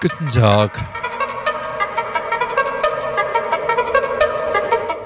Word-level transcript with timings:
Guten 0.00 0.26
Tag. 0.28 0.70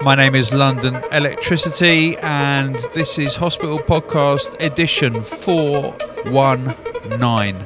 My 0.05 0.15
name 0.15 0.37
is 0.37 0.55
London 0.55 1.03
Electricity, 1.11 2.17
and 2.19 2.77
this 2.93 3.19
is 3.19 3.35
Hospital 3.35 3.81
Podcast 3.81 4.65
Edition 4.65 5.21
419. 5.21 7.57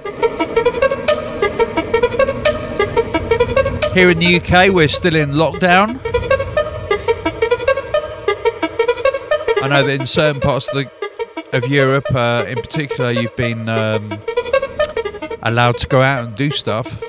Here 3.92 4.08
in 4.08 4.20
the 4.20 4.40
UK, 4.40 4.72
we're 4.72 4.88
still 4.88 5.14
in 5.14 5.32
lockdown. 5.32 6.00
I 9.62 9.68
know 9.68 9.86
that 9.86 10.00
in 10.00 10.06
certain 10.06 10.40
parts 10.40 10.74
of, 10.74 10.76
the, 10.76 10.90
of 11.52 11.68
Europe, 11.68 12.06
uh, 12.14 12.46
in 12.48 12.56
particular, 12.56 13.10
you've 13.10 13.36
been 13.36 13.68
um, 13.68 14.18
allowed 15.42 15.76
to 15.76 15.86
go 15.86 16.00
out 16.00 16.26
and 16.26 16.34
do 16.34 16.50
stuff. 16.50 17.04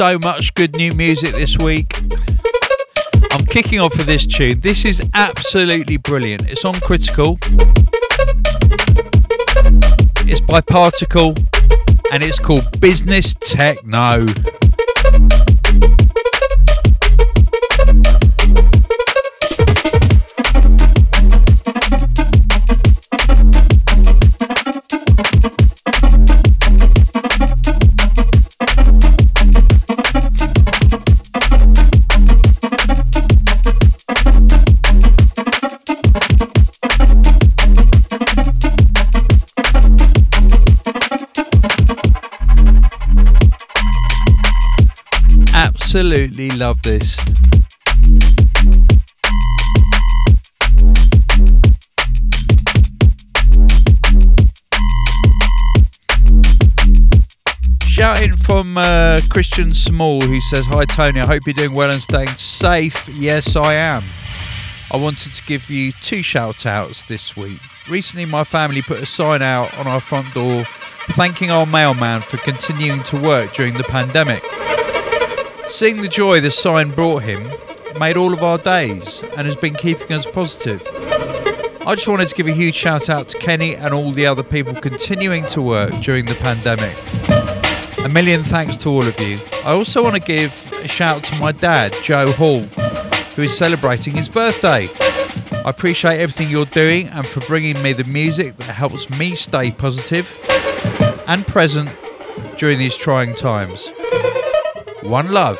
So 0.00 0.18
much 0.18 0.54
good 0.54 0.74
new 0.76 0.92
music 0.92 1.34
this 1.34 1.58
week. 1.58 1.94
I'm 3.32 3.44
kicking 3.44 3.80
off 3.80 3.94
with 3.98 4.06
this 4.06 4.26
tune. 4.26 4.58
This 4.60 4.86
is 4.86 5.06
absolutely 5.12 5.98
brilliant. 5.98 6.50
It's 6.50 6.64
on 6.64 6.72
Critical. 6.80 7.38
It's 10.24 10.40
by 10.40 10.62
Particle 10.62 11.34
and 12.14 12.22
it's 12.22 12.38
called 12.38 12.80
Business 12.80 13.34
Techno. 13.40 14.24
Absolutely 45.92 46.50
love 46.50 46.80
this. 46.82 47.16
Shouting 57.82 58.34
from 58.34 58.78
uh, 58.78 59.18
Christian 59.30 59.74
Small, 59.74 60.20
who 60.20 60.38
says, 60.42 60.64
Hi 60.66 60.84
Tony, 60.84 61.18
I 61.18 61.26
hope 61.26 61.42
you're 61.44 61.54
doing 61.54 61.72
well 61.72 61.90
and 61.90 62.00
staying 62.00 62.28
safe. 62.28 63.08
Yes, 63.08 63.56
I 63.56 63.74
am. 63.74 64.04
I 64.92 64.96
wanted 64.96 65.32
to 65.32 65.42
give 65.42 65.68
you 65.70 65.90
two 66.00 66.22
shout 66.22 66.66
outs 66.66 67.02
this 67.02 67.36
week. 67.36 67.58
Recently, 67.88 68.26
my 68.26 68.44
family 68.44 68.82
put 68.82 69.02
a 69.02 69.06
sign 69.06 69.42
out 69.42 69.76
on 69.76 69.88
our 69.88 70.00
front 70.00 70.32
door 70.34 70.62
thanking 71.14 71.50
our 71.50 71.66
mailman 71.66 72.20
for 72.20 72.36
continuing 72.36 73.02
to 73.02 73.20
work 73.20 73.54
during 73.54 73.74
the 73.74 73.82
pandemic. 73.82 74.44
Seeing 75.70 76.02
the 76.02 76.08
joy 76.08 76.40
the 76.40 76.50
sign 76.50 76.90
brought 76.90 77.22
him 77.22 77.48
made 77.98 78.16
all 78.16 78.32
of 78.32 78.42
our 78.42 78.58
days 78.58 79.22
and 79.36 79.46
has 79.46 79.54
been 79.54 79.74
keeping 79.74 80.12
us 80.12 80.26
positive. 80.26 80.82
I 81.86 81.94
just 81.94 82.08
wanted 82.08 82.26
to 82.28 82.34
give 82.34 82.48
a 82.48 82.52
huge 82.52 82.74
shout 82.74 83.08
out 83.08 83.28
to 83.28 83.38
Kenny 83.38 83.76
and 83.76 83.94
all 83.94 84.10
the 84.10 84.26
other 84.26 84.42
people 84.42 84.74
continuing 84.74 85.46
to 85.46 85.62
work 85.62 85.92
during 86.00 86.24
the 86.26 86.34
pandemic. 86.34 86.96
A 88.04 88.08
million 88.08 88.42
thanks 88.42 88.76
to 88.78 88.88
all 88.88 89.06
of 89.06 89.18
you. 89.20 89.38
I 89.64 89.70
also 89.70 90.02
want 90.02 90.16
to 90.16 90.20
give 90.20 90.72
a 90.82 90.88
shout 90.88 91.22
to 91.24 91.40
my 91.40 91.52
dad, 91.52 91.94
Joe 92.02 92.32
Hall, 92.32 92.62
who 93.36 93.42
is 93.42 93.56
celebrating 93.56 94.16
his 94.16 94.28
birthday. 94.28 94.88
I 95.64 95.70
appreciate 95.70 96.18
everything 96.18 96.50
you're 96.50 96.64
doing 96.66 97.06
and 97.08 97.24
for 97.24 97.40
bringing 97.46 97.80
me 97.80 97.92
the 97.92 98.04
music 98.04 98.56
that 98.56 98.64
helps 98.64 99.08
me 99.08 99.36
stay 99.36 99.70
positive 99.70 100.36
and 101.28 101.46
present 101.46 101.90
during 102.58 102.78
these 102.78 102.96
trying 102.96 103.36
times. 103.36 103.92
One 105.02 105.32
love. 105.32 105.58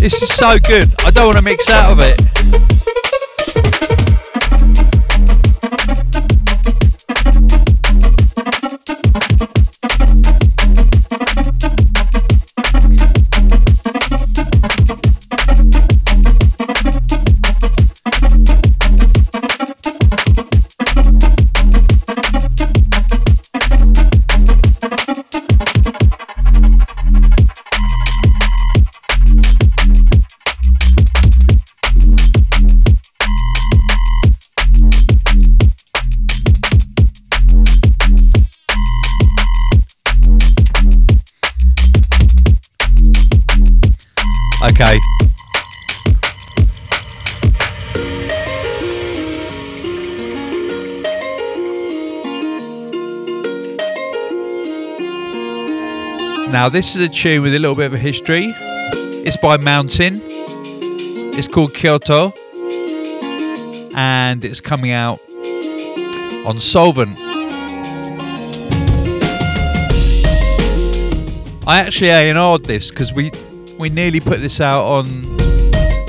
This 0.00 0.22
is 0.22 0.34
so 0.34 0.58
good. 0.58 0.88
I 1.04 1.10
don't 1.10 1.26
want 1.26 1.36
to 1.36 1.42
mix 1.42 1.68
out 1.68 1.92
of 1.92 1.98
it. 2.00 2.37
Okay. 44.70 44.98
Now, 56.50 56.68
this 56.68 56.96
is 56.96 57.02
a 57.02 57.08
tune 57.08 57.42
with 57.42 57.54
a 57.54 57.58
little 57.58 57.74
bit 57.74 57.86
of 57.86 57.94
a 57.94 57.98
history. 57.98 58.52
It's 58.54 59.36
by 59.36 59.56
Mountain. 59.58 60.20
It's 60.24 61.48
called 61.48 61.74
Kyoto. 61.74 62.32
And 63.94 64.44
it's 64.44 64.60
coming 64.60 64.90
out 64.90 65.20
on 66.46 66.58
Solvent. 66.58 67.18
I 71.66 71.80
actually 71.80 72.08
A&R'd 72.08 72.64
this 72.64 72.90
because 72.90 73.12
we 73.12 73.30
we 73.78 73.88
nearly 73.88 74.18
put 74.18 74.40
this 74.40 74.60
out 74.60 74.82
on 74.84 75.06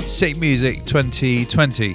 Sick 0.00 0.36
Music 0.38 0.84
2020. 0.86 1.94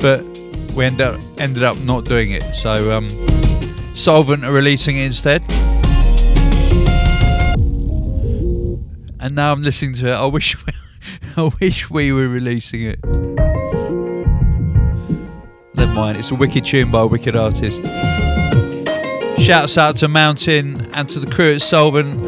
But 0.00 0.22
we 0.76 0.84
end 0.84 1.00
up, 1.00 1.18
ended 1.38 1.62
up 1.62 1.78
not 1.78 2.04
doing 2.04 2.32
it. 2.32 2.42
So 2.54 2.92
um, 2.92 3.08
Solvent 3.94 4.44
are 4.44 4.52
releasing 4.52 4.98
it 4.98 5.06
instead. 5.06 5.42
And 9.20 9.34
now 9.34 9.52
I'm 9.52 9.62
listening 9.62 9.94
to 9.94 10.08
it. 10.08 10.14
I 10.14 10.26
wish 10.26 10.56
we, 10.66 10.72
I 11.36 11.50
wish 11.60 11.90
we 11.90 12.12
were 12.12 12.28
releasing 12.28 12.82
it. 12.82 13.02
Never 15.74 15.92
mind. 15.92 16.18
It's 16.18 16.30
a 16.30 16.34
wicked 16.34 16.64
tune 16.64 16.90
by 16.90 17.00
a 17.00 17.06
wicked 17.06 17.34
artist. 17.34 17.82
Shouts 19.48 19.78
out 19.78 19.96
to 19.96 20.08
Mountain 20.08 20.90
and 20.92 21.08
to 21.08 21.18
the 21.18 21.26
crew 21.26 21.54
at 21.54 21.62
Solvent. 21.62 22.20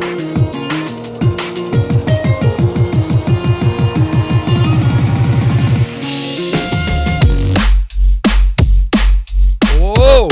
Whoa! 9.79 10.29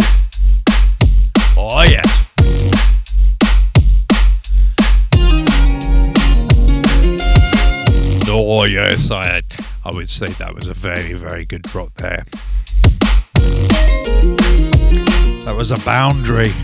Oh 1.58 1.84
yes. 1.86 2.24
Oh 8.30 8.64
yes, 8.64 9.10
I 9.10 9.42
I 9.84 9.92
would 9.92 10.08
say 10.08 10.28
that 10.28 10.54
was 10.54 10.66
a 10.66 10.72
very 10.72 11.12
very 11.12 11.44
good 11.44 11.64
drop 11.64 11.92
there. 11.96 12.24
That 15.44 15.54
was 15.54 15.70
a 15.70 15.78
boundary. 15.80 16.54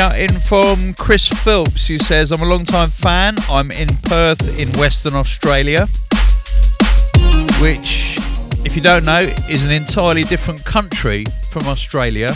Shout 0.00 0.18
in 0.18 0.40
from 0.40 0.94
Chris 0.94 1.28
Phillips 1.28 1.86
who 1.86 1.98
says, 1.98 2.32
I'm 2.32 2.40
a 2.40 2.46
long 2.46 2.64
time 2.64 2.88
fan. 2.88 3.36
I'm 3.50 3.70
in 3.70 3.88
Perth 4.04 4.58
in 4.58 4.66
Western 4.78 5.12
Australia, 5.12 5.88
which, 7.60 8.16
if 8.64 8.74
you 8.74 8.80
don't 8.80 9.04
know, 9.04 9.30
is 9.50 9.62
an 9.62 9.70
entirely 9.70 10.24
different 10.24 10.64
country 10.64 11.26
from 11.50 11.66
Australia. 11.66 12.32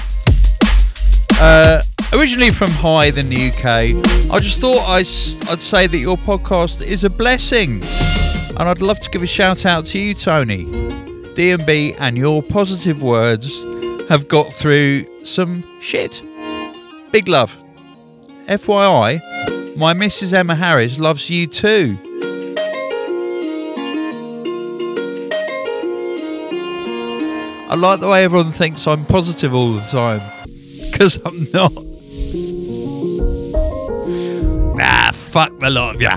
Uh, 1.41 1.81
originally 2.13 2.51
from 2.51 2.71
Hythe 2.71 3.17
in 3.17 3.31
the 3.31 3.49
UK, 3.49 4.31
I 4.31 4.41
just 4.41 4.61
thought 4.61 4.87
I'd 4.87 5.07
say 5.07 5.87
that 5.87 5.99
your 5.99 6.19
podcast 6.19 6.83
is 6.83 7.05
a 7.05 7.09
blessing. 7.09 7.83
And 8.59 8.69
I'd 8.69 8.83
love 8.83 9.01
to 9.01 9.09
give 9.09 9.23
a 9.23 9.27
shout 9.27 9.65
out 9.65 9.87
to 9.87 9.99
you, 9.99 10.13
Tony. 10.13 10.67
DMB 11.35 11.97
and 11.99 12.19
your 12.19 12.43
positive 12.43 13.03
words 13.03 13.51
have 14.11 14.29
got 14.29 14.53
through 14.53 15.07
some 15.25 15.65
shit. 15.81 16.23
Big 17.15 17.29
love. 17.29 17.57
FYI, 18.49 19.77
my 19.77 19.95
Mrs. 19.95 20.33
Emma 20.33 20.57
Harris 20.57 20.99
loves 20.99 21.31
you 21.31 21.47
too. 21.47 21.97
I 27.71 27.77
like 27.77 28.01
the 28.01 28.09
way 28.11 28.25
everyone 28.25 28.51
thinks 28.51 28.89
I'm 28.89 29.07
positive 29.07 29.55
all 29.55 29.75
the 29.75 29.81
time. 29.83 30.23
Because 30.91 31.25
I'm 31.25 31.47
not. 31.53 31.71
Ah, 34.83 35.13
fuck 35.13 35.57
the 35.61 35.71
lot 35.71 35.95
of 35.95 36.03
ya. 36.03 36.17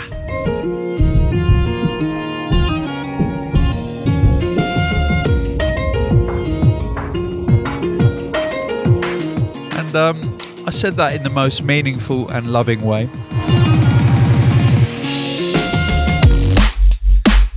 And 9.78 9.96
um, 9.96 10.37
I 10.68 10.70
said 10.70 10.98
that 10.98 11.16
in 11.16 11.24
the 11.24 11.30
most 11.30 11.64
meaningful 11.64 12.28
and 12.28 12.52
loving 12.52 12.82
way. 12.82 13.08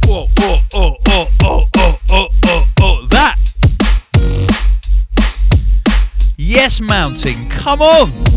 Oh, 0.07 0.29
oh, 0.39 0.61
oh, 0.73 0.97
that! 3.11 3.35
Yes, 6.37 6.81
Mountain, 6.81 7.49
come 7.49 7.83
on! 7.83 8.30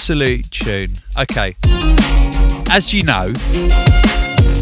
Absolute 0.00 0.50
tune. 0.50 0.94
Okay. 1.18 1.54
As 2.70 2.94
you 2.94 3.02
know, 3.04 3.34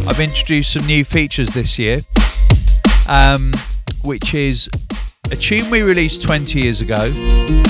I've 0.09 0.19
introduced 0.19 0.73
some 0.73 0.85
new 0.85 1.05
features 1.05 1.51
this 1.51 1.79
year, 1.79 2.01
um, 3.09 3.53
which 4.03 4.35
is 4.35 4.69
a 5.31 5.37
tune 5.37 5.71
we 5.71 5.83
released 5.83 6.25
20 6.25 6.59
years 6.59 6.81
ago, 6.81 7.13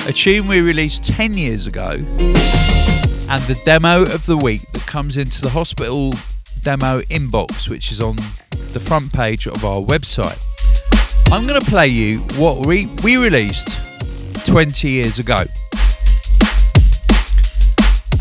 a 0.07 0.13
tune 0.15 0.49
we 0.49 0.63
released 0.63 1.05
10 1.05 1.37
years 1.37 1.67
ago, 1.67 1.91
and 1.91 3.43
the 3.43 3.61
demo 3.67 4.01
of 4.01 4.25
the 4.25 4.39
week 4.39 4.63
that 4.73 4.87
comes 4.87 5.19
into 5.19 5.43
the 5.43 5.51
hospital 5.51 6.15
demo 6.63 7.01
inbox, 7.11 7.69
which 7.69 7.93
is 7.93 8.01
on 8.01 8.17
the 8.73 8.81
front 8.81 9.13
page 9.13 9.47
of 9.47 9.63
our 9.63 9.83
website. 9.83 10.43
I'm 11.31 11.47
going 11.47 11.61
to 11.61 11.71
play 11.71 11.89
you 11.89 12.21
what 12.39 12.65
we, 12.65 12.87
we 13.05 13.19
released 13.19 13.79
20 14.47 14.89
years 14.89 15.19
ago 15.19 15.45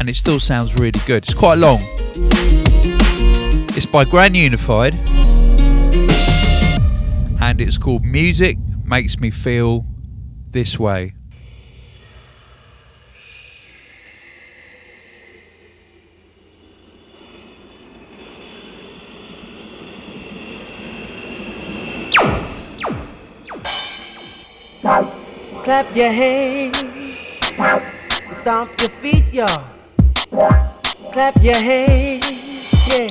and 0.08 0.16
it 0.16 0.18
still 0.18 0.40
sounds 0.40 0.74
really 0.76 1.02
good. 1.06 1.22
It's 1.26 1.34
quite 1.34 1.58
long. 1.58 1.80
It's 3.76 3.86
by 3.86 4.06
Grand 4.06 4.38
Unified 4.38 4.94
and 7.42 7.60
it's 7.60 7.78
called 7.78 8.06
Music 8.06 8.58
Makes 8.86 9.20
Me 9.20 9.32
Feel 9.32 9.86
This 10.50 10.80
Way. 10.80 11.14
Clap 25.66 25.94
your 25.94 26.10
hands, 26.10 26.82
stomp 28.32 28.72
your 28.80 28.90
feet, 28.90 29.26
y'all. 29.34 29.77
Clap 30.30 31.42
your 31.42 31.56
hands, 31.56 32.88
yeah. 32.90 33.08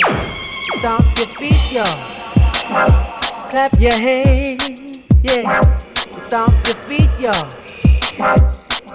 Stomp 0.78 1.16
your 1.16 1.26
feet, 1.26 1.72
y'all. 1.72 3.48
Clap 3.48 3.80
your 3.80 3.92
hands, 3.92 4.98
yeah. 5.22 5.78
Stomp 6.18 6.54
your 6.66 6.76
feet, 6.76 7.08
y'all. 7.18 7.50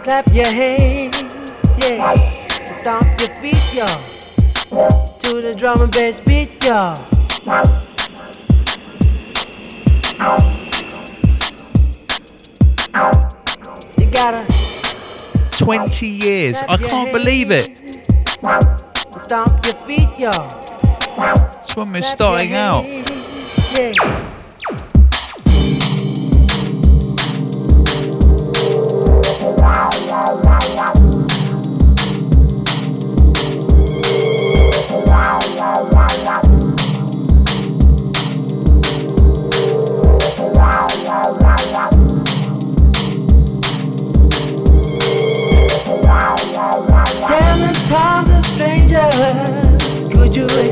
Clap 0.03 0.27
your 0.33 0.45
hands, 0.45 1.23
yeah. 1.79 2.71
Stomp 2.71 3.19
your 3.19 3.29
feet, 3.41 3.73
y'all. 3.73 5.17
To 5.17 5.41
the 5.41 5.55
drum 5.57 5.81
and 5.81 5.91
bass 5.91 6.19
beat, 6.19 6.63
y'all. 6.63 6.97
You 13.97 14.05
gotta 14.11 14.45
20 15.57 16.07
years. 16.07 16.57
I 16.69 16.77
can't 16.77 17.11
believe 17.11 17.49
it. 17.49 17.81
Stomp 18.41 19.63
your 19.65 19.75
feet, 19.75 20.17
y'all. 20.17 20.31
That's 21.15 21.75
when 21.75 21.93
we're 21.93 22.01
starting 22.01 22.53
out. 22.53 22.85
Yeah. 23.77 24.21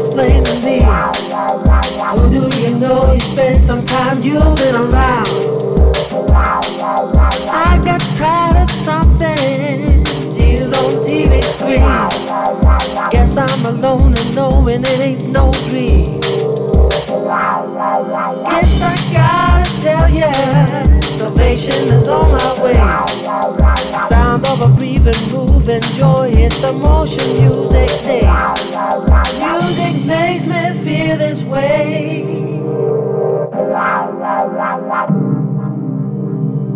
Explain 0.10 0.44
to 0.44 0.60
me? 0.66 0.80
Who 2.16 2.30
do 2.30 2.58
you 2.60 2.76
know 2.78 3.14
you 3.14 3.20
spend 3.20 3.62
some 3.62 3.84
time 3.86 4.22
you've 4.22 4.56
been 4.58 4.76
around? 4.76 5.28
I 7.52 7.82
got 7.84 8.02
tired 8.16 8.64
of 8.64 8.70
something 8.70 10.06
seated 10.26 10.74
on 10.74 10.92
TV 11.04 11.42
screen. 11.44 13.10
Guess 13.12 13.38
I'm 13.38 13.66
alone 13.66 14.14
and 14.14 14.36
knowing 14.36 14.82
it 14.82 15.00
ain't 15.00 15.30
no 15.30 15.52
dream. 15.70 16.20
Guess 17.10 18.84
I 18.84 18.96
gotta 19.12 19.82
tell 19.82 20.10
ya, 20.10 20.32
salvation 21.02 21.88
is 21.90 22.08
on 22.08 22.32
my 22.32 22.62
way. 22.62 22.76
Sound 24.08 24.46
of 24.46 24.62
a 24.62 24.68
breathing, 24.78 25.16
moving 25.32 25.82
joy, 25.98 26.30
it's 26.32 26.62
a 26.62 26.72
motion 26.72 27.34
music 27.34 27.90
day. 28.04 28.22
Music 29.40 30.06
makes 30.06 30.46
me 30.46 30.70
feel 30.84 31.18
this 31.18 31.44
way. 31.44 32.24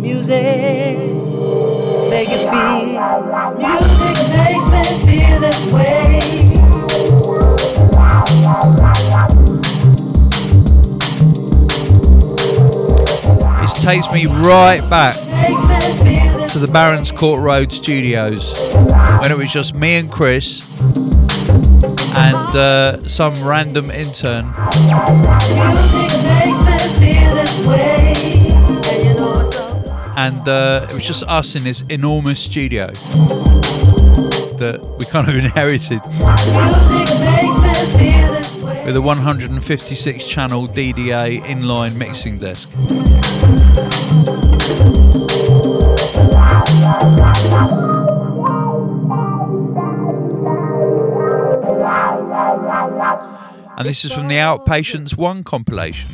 Music 0.00 0.98
make 2.10 2.28
it 2.28 2.50
feel. 2.50 2.82
Music 3.56 4.16
makes 4.34 4.66
me 4.68 4.82
feel 5.06 5.38
this 5.38 5.72
way. 5.72 6.53
Takes 13.84 14.10
me 14.10 14.24
right 14.24 14.80
back 14.88 15.14
to 16.48 16.58
the 16.58 16.66
Barons 16.72 17.12
Court 17.12 17.38
Road 17.38 17.70
studios 17.70 18.58
when 19.20 19.30
it 19.30 19.36
was 19.36 19.52
just 19.52 19.74
me 19.74 19.96
and 19.96 20.10
Chris 20.10 20.66
and 22.16 22.56
uh, 22.56 22.96
some 23.06 23.34
random 23.44 23.90
intern. 23.90 24.46
And 30.16 30.48
uh, 30.48 30.86
it 30.88 30.94
was 30.94 31.04
just 31.06 31.24
us 31.24 31.54
in 31.54 31.64
this 31.64 31.82
enormous 31.90 32.40
studio 32.40 32.86
that 34.56 34.96
we 34.98 35.04
kind 35.04 35.28
of 35.28 35.34
inherited 35.44 36.00
with 38.84 38.96
a 38.96 39.00
156 39.00 40.26
channel 40.26 40.68
DDA 40.68 41.40
inline 41.40 41.96
mixing 41.96 42.38
desk. 42.38 42.68
And 53.76 53.88
this 53.88 54.04
is 54.04 54.12
from 54.12 54.28
the 54.28 54.34
Outpatients 54.34 55.16
1 55.16 55.44
compilation. 55.44 56.10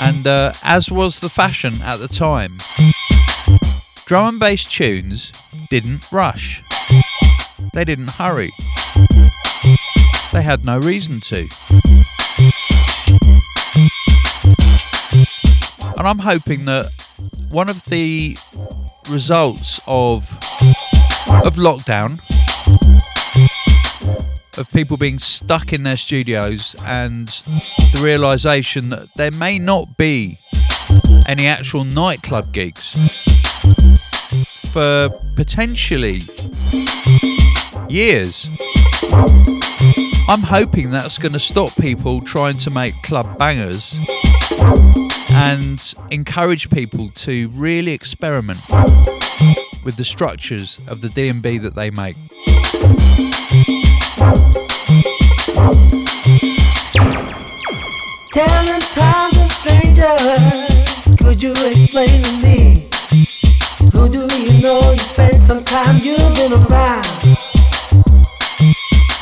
And 0.00 0.26
uh, 0.26 0.52
as 0.62 0.92
was 0.92 1.18
the 1.18 1.28
fashion 1.28 1.82
at 1.82 1.96
the 1.96 2.06
time, 2.06 2.58
drum 4.06 4.28
and 4.28 4.40
bass 4.40 4.64
tunes 4.64 5.32
didn't 5.70 6.10
rush. 6.10 6.62
They 7.74 7.84
didn't 7.84 8.10
hurry. 8.10 8.52
They 10.32 10.42
had 10.42 10.64
no 10.64 10.78
reason 10.78 11.20
to. 11.20 11.48
And 15.96 16.06
I'm 16.06 16.20
hoping 16.20 16.64
that 16.66 16.90
one 17.50 17.68
of 17.68 17.84
the 17.84 18.36
results 19.10 19.80
of 19.86 20.30
of 21.44 21.56
lockdown 21.56 22.20
of 24.56 24.70
people 24.72 24.96
being 24.96 25.18
stuck 25.18 25.72
in 25.72 25.82
their 25.82 25.96
studios 25.96 26.74
and 26.84 27.28
the 27.92 28.00
realization 28.02 28.88
that 28.90 29.08
there 29.16 29.30
may 29.30 29.58
not 29.58 29.96
be 29.96 30.38
any 31.26 31.46
actual 31.46 31.84
nightclub 31.84 32.52
gigs 32.52 32.96
for 34.68 35.08
potentially 35.34 36.22
years. 37.88 38.48
I'm 40.28 40.42
hoping 40.42 40.90
that's 40.90 41.16
going 41.18 41.32
to 41.32 41.38
stop 41.38 41.74
people 41.76 42.20
trying 42.20 42.58
to 42.58 42.70
make 42.70 43.00
club 43.02 43.38
bangers 43.38 43.96
and 45.30 45.94
encourage 46.10 46.68
people 46.70 47.08
to 47.10 47.48
really 47.50 47.92
experiment 47.92 48.60
with 49.84 49.96
the 49.96 50.04
structures 50.04 50.80
of 50.86 51.00
the 51.00 51.08
D&B 51.08 51.58
that 51.58 51.74
they 51.74 51.90
make. 51.90 52.16
Telling 58.32 58.80
times 58.92 59.36
of 59.36 59.50
strangers, 59.50 61.16
could 61.18 61.42
you 61.42 61.52
explain 61.52 62.22
to 62.22 62.42
me? 62.42 62.87
Who 63.98 64.08
do 64.08 64.28
you 64.36 64.62
know 64.62 64.92
you 64.92 64.98
spent 64.98 65.42
some 65.42 65.64
time 65.64 65.96
you've 65.96 66.34
been 66.36 66.52
around? 66.52 67.04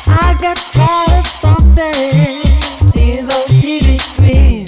I 0.07 0.37
got 0.39 0.59
tired 0.69 1.21
of 1.21 1.27
something, 1.27 2.45
seeing 2.85 3.25
on 3.25 3.47
TV 3.57 3.99
screen. 3.99 4.67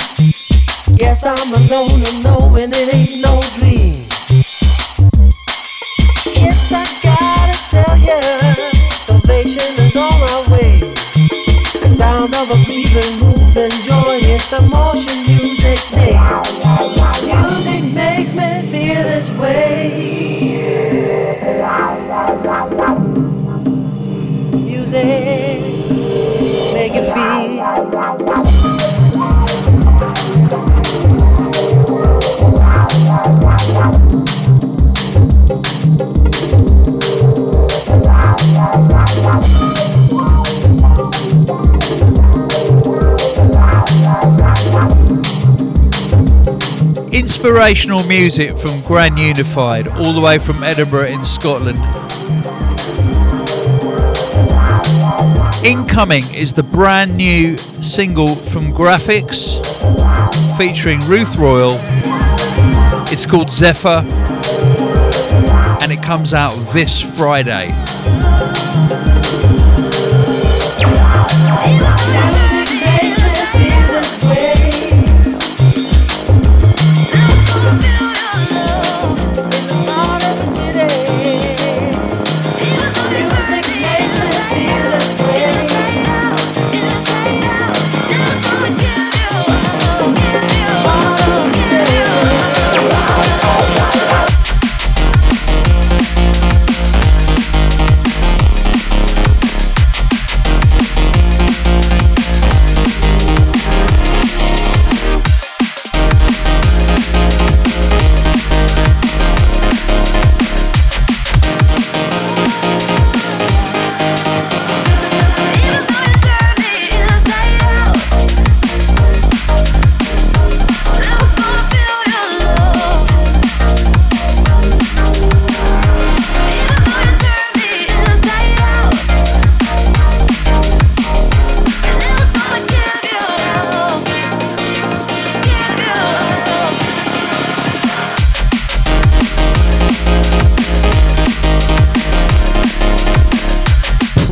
Yes, 0.97 1.27
I'm 1.27 1.53
alone 1.53 2.03
and 2.09 2.25
knowing 2.25 2.71
it 2.73 2.95
ain't 2.95 3.21
no 3.21 3.43
dream. 3.59 4.01
Yes, 6.25 6.73
I 6.73 6.87
gotta 7.05 7.57
tell 7.69 7.99
ya, 7.99 8.19
salvation 9.05 9.77
is 9.77 9.95
on 9.95 10.21
our 10.33 10.51
way. 10.51 10.79
The 11.83 11.89
sound 11.89 12.35
of 12.35 12.49
a 12.49 12.57
breathing, 12.65 13.19
moving 13.19 13.77
joy, 13.85 14.25
it's 14.25 14.53
a 14.55 14.63
motion 14.63 15.23
music 15.27 15.81
day. 15.93 16.98
This 19.09 19.31
way. 19.31 20.38
Inspirational 47.41 48.03
music 48.09 48.59
from 48.59 48.81
Grand 48.83 49.17
Unified, 49.17 49.87
all 49.87 50.13
the 50.13 50.21
way 50.21 50.41
from 50.41 50.61
Edinburgh 50.65 51.07
in 51.07 51.25
Scotland. 51.25 51.79
Incoming 55.65 56.25
is 56.35 56.53
the 56.53 56.65
brand 56.65 57.17
new 57.17 57.57
single 57.81 58.35
from 58.35 58.73
Grafix 58.73 59.65
featuring 60.59 60.99
Ruth 61.07 61.37
Royall. 61.37 61.79
It's 63.13 63.25
called 63.25 63.53
Zephyr 63.53 64.03
and 65.81 65.93
it 65.93 66.03
comes 66.03 66.35
out 66.35 66.57
this 66.73 67.01
Friday. 67.17 67.73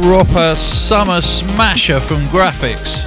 Proper 0.06 0.54
summer 0.54 1.20
smasher 1.20 1.98
from 1.98 2.18
Grafix. 2.26 3.04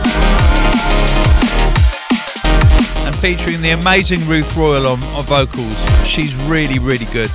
And 3.05 3.15
featuring 3.15 3.61
the 3.61 3.69
amazing 3.69 4.27
Ruth 4.27 4.53
Royall 4.57 4.85
on, 4.85 5.03
on 5.15 5.23
vocals. 5.23 6.05
She's 6.05 6.35
really, 6.43 6.77
really 6.77 7.05
good. 7.05 7.31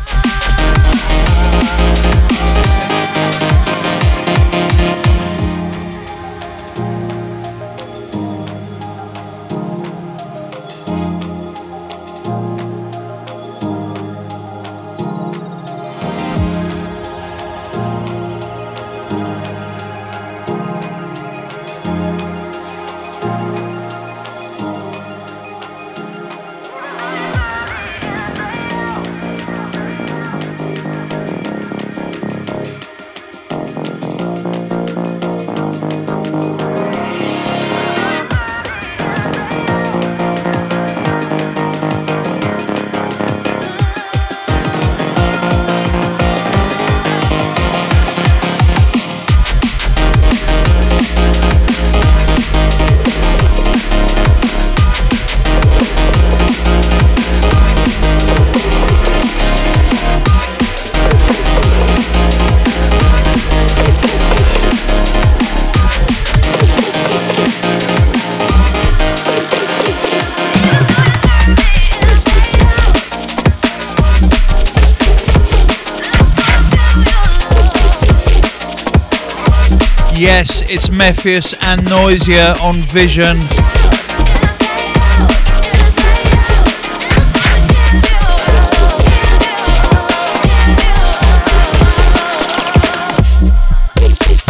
It's 80.77 80.89
Mefjus 80.89 81.55
and 81.63 81.83
Noisia 81.83 82.61
on 82.61 82.75
Vision. 82.75 83.37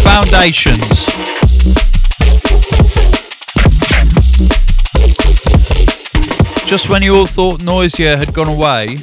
Foundations. 0.02 1.04
Just 6.66 6.88
when 6.88 7.02
you 7.02 7.14
all 7.16 7.26
thought 7.26 7.60
Noisia 7.60 8.16
had 8.16 8.32
gone 8.32 8.48
away, 8.48 8.96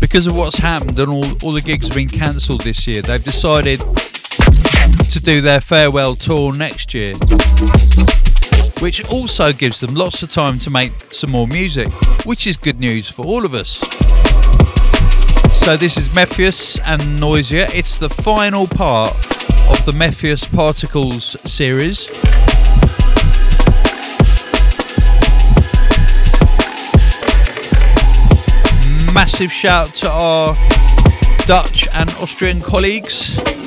because 0.00 0.26
of 0.26 0.34
what's 0.34 0.58
happened 0.58 0.98
and 0.98 1.08
all, 1.08 1.24
all 1.44 1.52
the 1.52 1.62
gigs 1.64 1.86
have 1.86 1.96
been 1.96 2.08
cancelled 2.08 2.62
this 2.62 2.88
year, 2.88 3.00
they've 3.00 3.22
decided 3.22 3.84
to 5.10 5.20
do 5.20 5.40
their 5.40 5.60
farewell 5.60 6.14
tour 6.14 6.54
next 6.54 6.94
year, 6.94 7.16
which 8.78 9.04
also 9.10 9.52
gives 9.52 9.80
them 9.80 9.92
lots 9.92 10.22
of 10.22 10.30
time 10.30 10.56
to 10.60 10.70
make 10.70 10.92
some 11.12 11.30
more 11.30 11.48
music, 11.48 11.88
which 12.24 12.46
is 12.46 12.56
good 12.56 12.78
news 12.78 13.10
for 13.10 13.24
all 13.24 13.44
of 13.44 13.52
us. 13.52 13.78
So 15.58 15.76
this 15.76 15.96
is 15.96 16.08
Mefjus 16.10 16.78
and 16.86 17.02
Noisia. 17.18 17.66
It's 17.76 17.98
the 17.98 18.08
final 18.08 18.68
part 18.68 19.12
of 19.68 19.84
the 19.84 19.92
Mefjus 19.92 20.44
Particles 20.54 21.36
series. 21.50 22.08
Massive 29.12 29.52
shout 29.52 29.92
to 29.96 30.08
our 30.08 30.54
Dutch 31.46 31.88
and 31.94 32.08
Austrian 32.22 32.60
colleagues. 32.60 33.59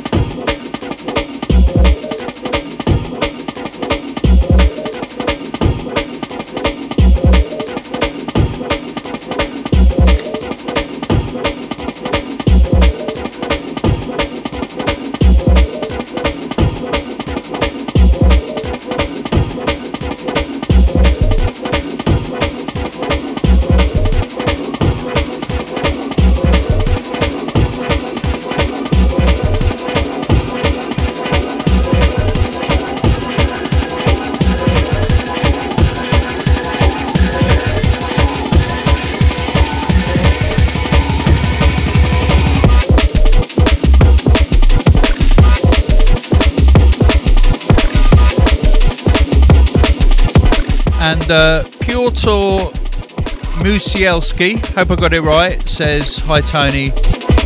Musielski, 53.63 54.59
hope 54.75 54.91
I 54.91 54.95
got 54.97 55.13
it 55.13 55.21
right, 55.21 55.57
says, 55.65 56.17
Hi 56.25 56.41
Tony, 56.41 56.89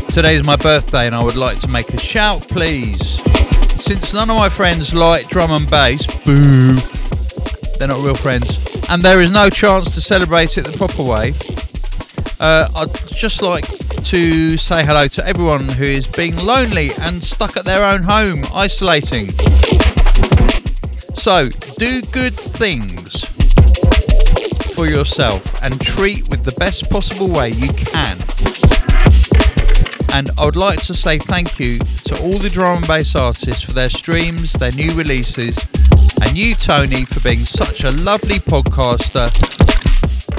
today's 0.09 0.43
my 0.43 0.55
birthday 0.55 1.05
and 1.05 1.13
I 1.13 1.23
would 1.23 1.35
like 1.35 1.59
to 1.59 1.67
make 1.67 1.89
a 1.89 1.99
shout, 1.99 2.41
please. 2.47 3.21
Since 3.79 4.15
none 4.15 4.27
of 4.31 4.35
my 4.35 4.49
friends 4.49 4.95
like 4.95 5.27
drum 5.27 5.51
and 5.51 5.69
bass, 5.69 6.07
boo, 6.25 6.73
they're 7.77 7.89
not 7.89 8.01
real 8.01 8.15
friends, 8.15 8.57
and 8.89 9.03
there 9.03 9.21
is 9.21 9.31
no 9.31 9.51
chance 9.51 9.93
to 9.93 10.01
celebrate 10.01 10.57
it 10.57 10.63
the 10.65 10.75
proper 10.75 11.03
way, 11.03 11.35
uh, 12.39 12.67
I'd 12.75 13.15
just 13.15 13.43
like 13.43 13.67
to 14.05 14.57
say 14.57 14.83
hello 14.83 15.07
to 15.07 15.27
everyone 15.27 15.69
who 15.69 15.85
is 15.85 16.07
being 16.07 16.35
lonely 16.37 16.89
and 16.99 17.23
stuck 17.23 17.57
at 17.57 17.63
their 17.63 17.85
own 17.85 18.01
home, 18.01 18.43
isolating. 18.55 19.29
So, 21.15 21.49
do 21.77 22.01
good 22.01 22.33
things 22.33 22.96
for 24.77 24.85
yourself 24.87 25.63
and 25.63 25.81
treat 25.81 26.29
with 26.29 26.43
the 26.43 26.51
best 26.59 26.87
possible 26.91 27.27
way 27.27 27.49
you 27.49 27.67
can. 27.73 28.15
And 30.13 30.29
I 30.37 30.45
would 30.45 30.55
like 30.55 30.79
to 30.83 30.93
say 30.93 31.17
thank 31.17 31.59
you 31.59 31.79
to 31.79 32.21
all 32.21 32.37
the 32.37 32.47
drum 32.47 32.77
and 32.77 32.87
bass 32.87 33.15
artists 33.15 33.63
for 33.63 33.71
their 33.71 33.89
streams, 33.89 34.53
their 34.53 34.71
new 34.73 34.91
releases, 34.91 35.57
and 36.21 36.37
you, 36.37 36.53
Tony, 36.53 37.05
for 37.05 37.19
being 37.21 37.39
such 37.39 37.85
a 37.85 37.91
lovely 38.03 38.35
podcaster. 38.35 39.33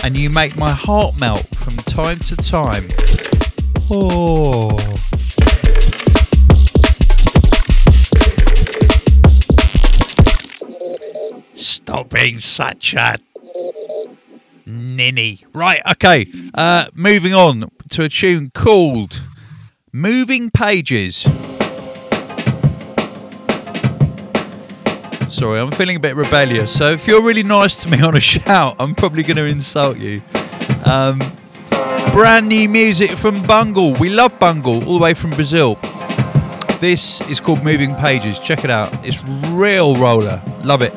And 0.05 0.17
you 0.17 0.31
make 0.31 0.57
my 0.57 0.71
heart 0.71 1.19
melt 1.19 1.47
from 1.57 1.75
time 1.79 2.21
to 2.21 2.37
time. 2.37 2.87
Oh. 3.91 4.79
Stop 11.57 12.11
being 12.11 12.39
such 12.39 12.95
a 12.95 13.19
ninny. 14.69 15.45
Right, 15.53 15.81
okay. 15.93 16.27
Uh, 16.55 16.87
moving 16.95 17.35
on 17.35 17.71
to 17.91 18.05
a 18.05 18.09
tune 18.09 18.51
called 18.51 19.23
Moving 19.93 20.51
Pages. 20.51 21.23
Sorry, 25.29 25.61
I'm 25.61 25.71
feeling 25.71 25.97
a 25.97 26.01
bit 26.01 26.17
rebellious. 26.17 26.73
So 26.73 26.91
if 26.91 27.07
you're 27.07 27.23
really 27.23 27.43
nice 27.43 27.83
to 27.83 27.91
me 27.91 28.01
on 28.01 28.17
a 28.17 28.21
shout, 28.35 28.77
I'm 28.79 28.95
probably 28.95 29.23
going 29.23 29.37
to 29.37 29.45
insult 29.45 29.99
you. 29.99 30.23
Um, 30.85 31.19
brand 32.13 32.49
new 32.49 32.69
music 32.69 33.11
from 33.11 33.43
Bungle. 33.47 33.95
We 33.95 34.09
love 34.09 34.39
Bungle, 34.39 34.85
all 34.87 34.99
the 34.99 35.03
way 35.05 35.15
from 35.15 35.31
Brazil. 35.31 35.79
This 36.81 37.21
is 37.31 37.41
called 37.41 37.65
Moving 37.65 37.95
Pages. 37.97 38.39
Check 38.39 38.65
it 38.65 38.71
out. 38.71 38.93
It's 39.05 39.23
real 39.51 39.97
roller. 39.97 40.43
Love 40.65 40.83
it. 40.83 40.95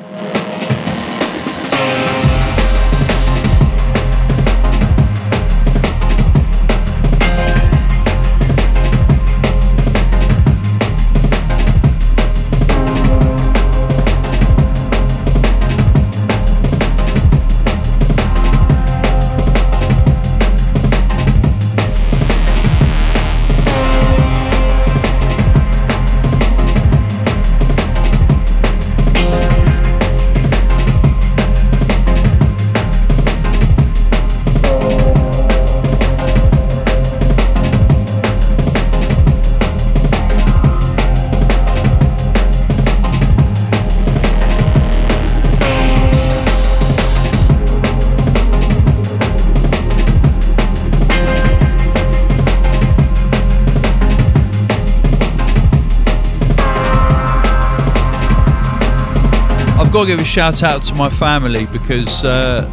Got 60.01 60.07
to 60.07 60.13
give 60.13 60.19
a 60.19 60.25
shout 60.25 60.63
out 60.63 60.81
to 60.81 60.95
my 60.95 61.07
family 61.11 61.67
because 61.67 62.23
uh, 62.23 62.67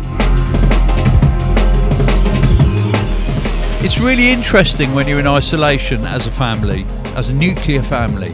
it's 3.85 4.01
really 4.01 4.31
interesting 4.31 4.95
when 4.95 5.07
you're 5.07 5.21
in 5.21 5.27
isolation 5.27 6.03
as 6.07 6.27
a 6.27 6.31
family, 6.31 6.87
as 7.17 7.29
a 7.29 7.35
nuclear 7.35 7.83
family. 7.83 8.29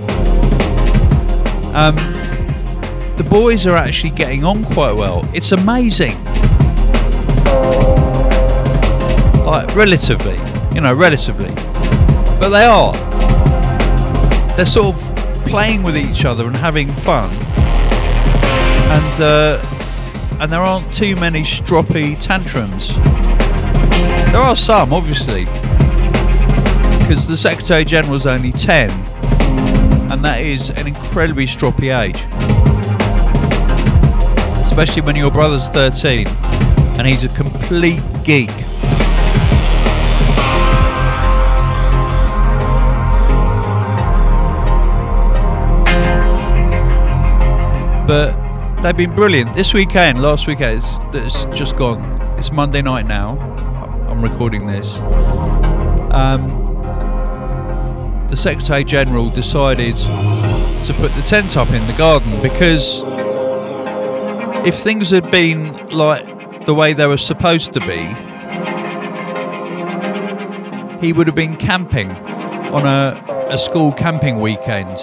Um, 1.75 1.97
the 3.17 3.27
boys 3.29 3.67
are 3.67 3.75
actually 3.75 4.11
getting 4.11 4.45
on 4.45 4.65
quite 4.65 4.95
well. 4.95 5.29
It's 5.35 5.51
amazing. 5.51 6.15
Like, 9.45 9.75
relatively, 9.75 10.37
you 10.73 10.83
know, 10.83 10.95
relatively. 10.95 11.53
But 12.39 12.51
they 12.51 12.65
are. 12.65 12.93
They're 14.57 14.67
sort 14.67 14.95
of 14.95 15.45
playing 15.47 15.83
with 15.83 15.97
each 15.97 16.25
other 16.25 16.47
and 16.47 16.55
having 16.55 16.87
fun 16.87 17.33
and 18.95 19.21
uh, 19.21 20.39
and 20.41 20.51
there 20.51 20.61
aren't 20.61 20.93
too 20.93 21.17
many 21.17 21.43
stroppy 21.43 22.19
tantrums. 22.21 22.95
There 24.33 24.41
are 24.41 24.57
some, 24.57 24.93
obviously, 24.93 25.45
because 27.01 27.27
the 27.27 27.37
Secretary 27.37 27.85
General's 27.85 28.27
only 28.27 28.53
ten, 28.53 28.91
and 30.11 30.25
that 30.25 30.41
is 30.41 30.71
an 30.71 30.87
incredibly 30.87 31.47
stroppy 31.47 31.97
age. 31.97 32.23
Especially 34.63 35.03
when 35.03 35.15
your 35.15 35.31
brother's 35.31 35.69
13 35.69 36.27
and 36.99 37.07
he's 37.07 37.25
a 37.25 37.29
complete 37.29 38.01
geek. 38.25 38.51
But 48.07 48.44
they've 48.85 48.95
been 48.95 49.17
brilliant. 49.17 49.55
This 49.55 49.73
weekend, 49.73 50.21
last 50.21 50.47
weekend, 50.47 50.77
it's, 50.77 50.93
that's 51.11 51.47
just 51.59 51.75
gone. 51.75 52.03
It's 52.37 52.53
Monday 52.53 52.83
night 52.83 53.07
now. 53.07 53.39
I'm 54.11 54.21
recording 54.21 54.67
this. 54.67 54.99
Um, 56.13 56.47
the 58.29 58.37
Secretary 58.37 58.85
General 58.85 59.31
decided 59.31 59.97
to 59.97 60.95
put 60.99 61.11
the 61.13 61.23
tent 61.25 61.57
up 61.57 61.71
in 61.71 61.87
the 61.87 61.95
garden 61.95 62.31
because 62.43 63.03
if 64.67 64.75
things 64.75 65.09
had 65.09 65.31
been 65.31 65.73
like 65.89 66.67
the 66.67 66.75
way 66.75 66.93
they 66.93 67.07
were 67.07 67.17
supposed 67.17 67.73
to 67.73 67.81
be, 67.81 68.05
he 71.01 71.15
would 71.15 71.27
have 71.27 71.35
been 71.35 71.57
camping 71.57 72.11
on 72.11 72.85
a, 72.85 73.49
a 73.49 73.57
school 73.57 73.93
camping 73.93 74.41
weekend. 74.41 74.99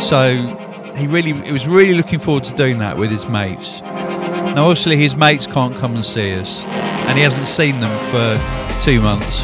So 0.00 0.58
he 0.96 1.06
really 1.06 1.32
he 1.32 1.52
was 1.52 1.66
really 1.66 1.94
looking 1.94 2.18
forward 2.18 2.44
to 2.44 2.54
doing 2.54 2.78
that 2.78 2.96
with 2.96 3.10
his 3.10 3.28
mates. 3.28 3.80
Now 3.80 4.64
obviously 4.64 4.96
his 4.96 5.16
mates 5.16 5.46
can't 5.46 5.74
come 5.76 5.94
and 5.94 6.04
see 6.04 6.34
us 6.34 6.62
and 6.64 7.18
he 7.18 7.24
hasn't 7.24 7.46
seen 7.46 7.80
them 7.80 7.90
for 8.10 8.80
two 8.80 9.00
months. 9.00 9.40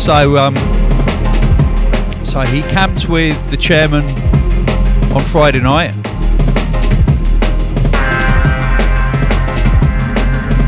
So 0.00 0.36
um, 0.36 0.54
so 2.24 2.40
he 2.40 2.62
camped 2.62 3.08
with 3.08 3.50
the 3.50 3.56
chairman 3.56 4.04
on 5.14 5.22
Friday 5.22 5.60
night. 5.60 5.92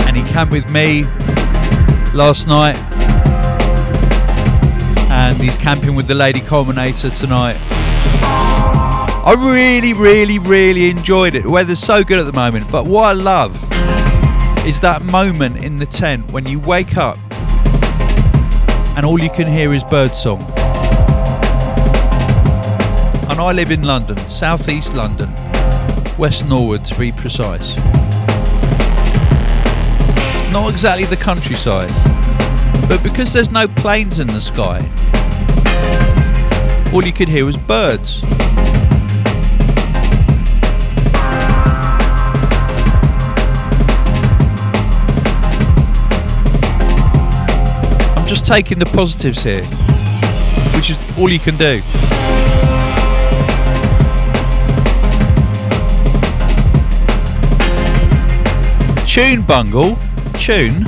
And 0.06 0.16
he 0.16 0.22
camped 0.32 0.52
with 0.52 0.70
me 0.70 1.04
last 2.14 2.46
night. 2.46 2.76
And 5.10 5.36
he's 5.38 5.56
camping 5.56 5.94
with 5.96 6.06
the 6.06 6.14
Lady 6.14 6.40
Culminator 6.40 7.10
tonight. 7.18 7.56
I 9.28 9.34
really, 9.34 9.92
really, 9.92 10.38
really 10.38 10.88
enjoyed 10.88 11.34
it. 11.34 11.42
The 11.42 11.50
weather's 11.50 11.80
so 11.80 12.04
good 12.04 12.20
at 12.20 12.26
the 12.26 12.32
moment, 12.32 12.70
but 12.70 12.86
what 12.86 13.06
I 13.06 13.12
love 13.12 13.56
is 14.64 14.78
that 14.82 15.02
moment 15.02 15.64
in 15.64 15.80
the 15.80 15.86
tent 15.86 16.30
when 16.30 16.46
you 16.46 16.60
wake 16.60 16.96
up 16.96 17.18
and 18.96 19.04
all 19.04 19.18
you 19.18 19.28
can 19.28 19.48
hear 19.48 19.72
is 19.72 19.82
birdsong. 19.82 20.40
And 23.28 23.40
I 23.40 23.50
live 23.52 23.72
in 23.72 23.82
London, 23.82 24.16
southeast 24.28 24.94
London, 24.94 25.28
West 26.16 26.48
Norwood 26.48 26.84
to 26.84 26.96
be 26.96 27.10
precise. 27.10 27.74
Not 30.52 30.70
exactly 30.70 31.04
the 31.04 31.18
countryside, 31.20 31.90
but 32.88 33.02
because 33.02 33.32
there's 33.32 33.50
no 33.50 33.66
planes 33.66 34.20
in 34.20 34.28
the 34.28 34.40
sky, 34.40 34.78
all 36.94 37.04
you 37.04 37.12
could 37.12 37.28
hear 37.28 37.44
was 37.44 37.56
birds. 37.56 38.22
Just 48.36 48.46
taking 48.46 48.78
the 48.78 48.84
positives 48.84 49.42
here, 49.42 49.64
which 50.76 50.90
is 50.90 50.98
all 51.18 51.30
you 51.30 51.38
can 51.38 51.56
do. 51.56 51.80
Tune 59.06 59.40
bungle, 59.40 59.96
tune. 60.34 60.84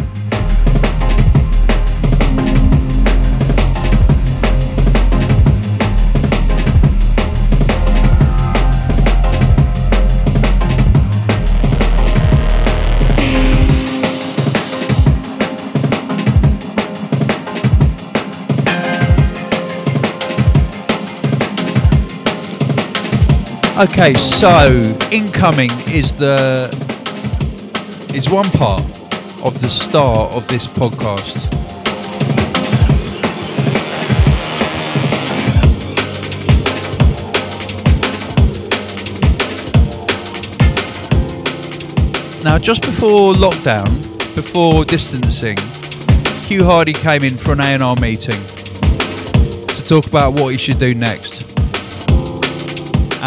Okay, 23.80 24.12
so 24.14 24.66
incoming 25.12 25.70
is 25.86 26.16
the 26.16 26.66
is 28.12 28.28
one 28.28 28.50
part 28.50 28.82
of 29.44 29.60
the 29.60 29.68
start 29.68 30.34
of 30.34 30.48
this 30.48 30.66
podcast. 30.66 31.46
Now, 42.42 42.58
just 42.58 42.82
before 42.82 43.32
lockdown, 43.34 43.86
before 44.34 44.84
distancing, 44.86 45.56
Hugh 46.48 46.62
Hardie 46.62 47.00
came 47.00 47.22
in 47.22 47.38
for 47.38 47.52
an 47.52 47.60
A&R 47.60 47.94
meeting 48.00 48.44
to 49.68 49.84
talk 49.84 50.08
about 50.08 50.32
what 50.32 50.48
he 50.48 50.58
should 50.58 50.80
do 50.80 50.96
next 50.96 51.37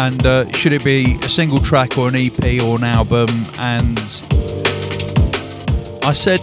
and 0.02 0.26
uh, 0.26 0.50
should 0.50 0.72
it 0.72 0.84
be 0.84 1.16
a 1.22 1.28
single 1.28 1.60
track 1.60 1.96
or 1.96 2.08
an 2.08 2.16
EP 2.16 2.60
or 2.64 2.76
an 2.76 2.82
album? 2.82 3.28
And 3.60 3.96
I 6.04 6.12
said, 6.12 6.40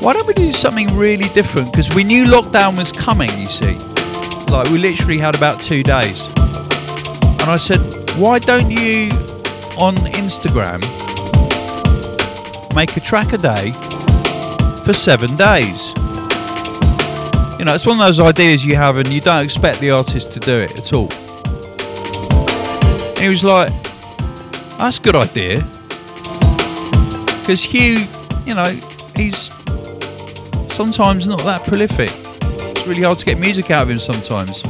why 0.00 0.14
don't 0.14 0.26
we 0.26 0.32
do 0.32 0.50
something 0.52 0.88
really 0.96 1.28
different? 1.34 1.70
Because 1.70 1.94
we 1.94 2.04
knew 2.04 2.24
lockdown 2.24 2.78
was 2.78 2.90
coming, 2.90 3.28
you 3.36 3.44
see. 3.44 3.74
Like, 4.50 4.70
we 4.70 4.78
literally 4.78 5.18
had 5.18 5.36
about 5.36 5.60
two 5.60 5.82
days. 5.82 6.24
And 7.40 7.50
I 7.50 7.56
said, 7.56 7.80
why 8.16 8.38
don't 8.38 8.70
you 8.70 9.10
on 9.78 9.94
Instagram 10.16 10.80
make 12.74 12.96
a 12.96 13.00
track 13.00 13.34
a 13.34 13.38
day 13.38 13.72
for 14.86 14.94
seven 14.94 15.36
days? 15.36 15.92
You 17.58 17.66
know, 17.66 17.74
it's 17.74 17.84
one 17.84 18.00
of 18.00 18.06
those 18.06 18.20
ideas 18.20 18.64
you 18.64 18.74
have 18.76 18.96
and 18.96 19.08
you 19.08 19.20
don't 19.20 19.44
expect 19.44 19.80
the 19.80 19.90
artist 19.90 20.32
to 20.32 20.40
do 20.40 20.56
it 20.56 20.78
at 20.78 20.94
all. 20.94 21.10
And 23.18 23.24
he 23.24 23.28
was 23.30 23.42
like, 23.42 23.72
that's 24.78 25.00
a 25.00 25.02
good 25.02 25.16
idea. 25.16 25.56
Because 27.40 27.64
Hugh, 27.64 28.06
you 28.46 28.54
know, 28.54 28.70
he's 29.16 29.50
sometimes 30.72 31.26
not 31.26 31.40
that 31.40 31.64
prolific. 31.66 32.10
It's 32.12 32.86
really 32.86 33.02
hard 33.02 33.18
to 33.18 33.24
get 33.24 33.40
music 33.40 33.72
out 33.72 33.82
of 33.82 33.90
him 33.90 33.98
sometimes. 33.98 34.62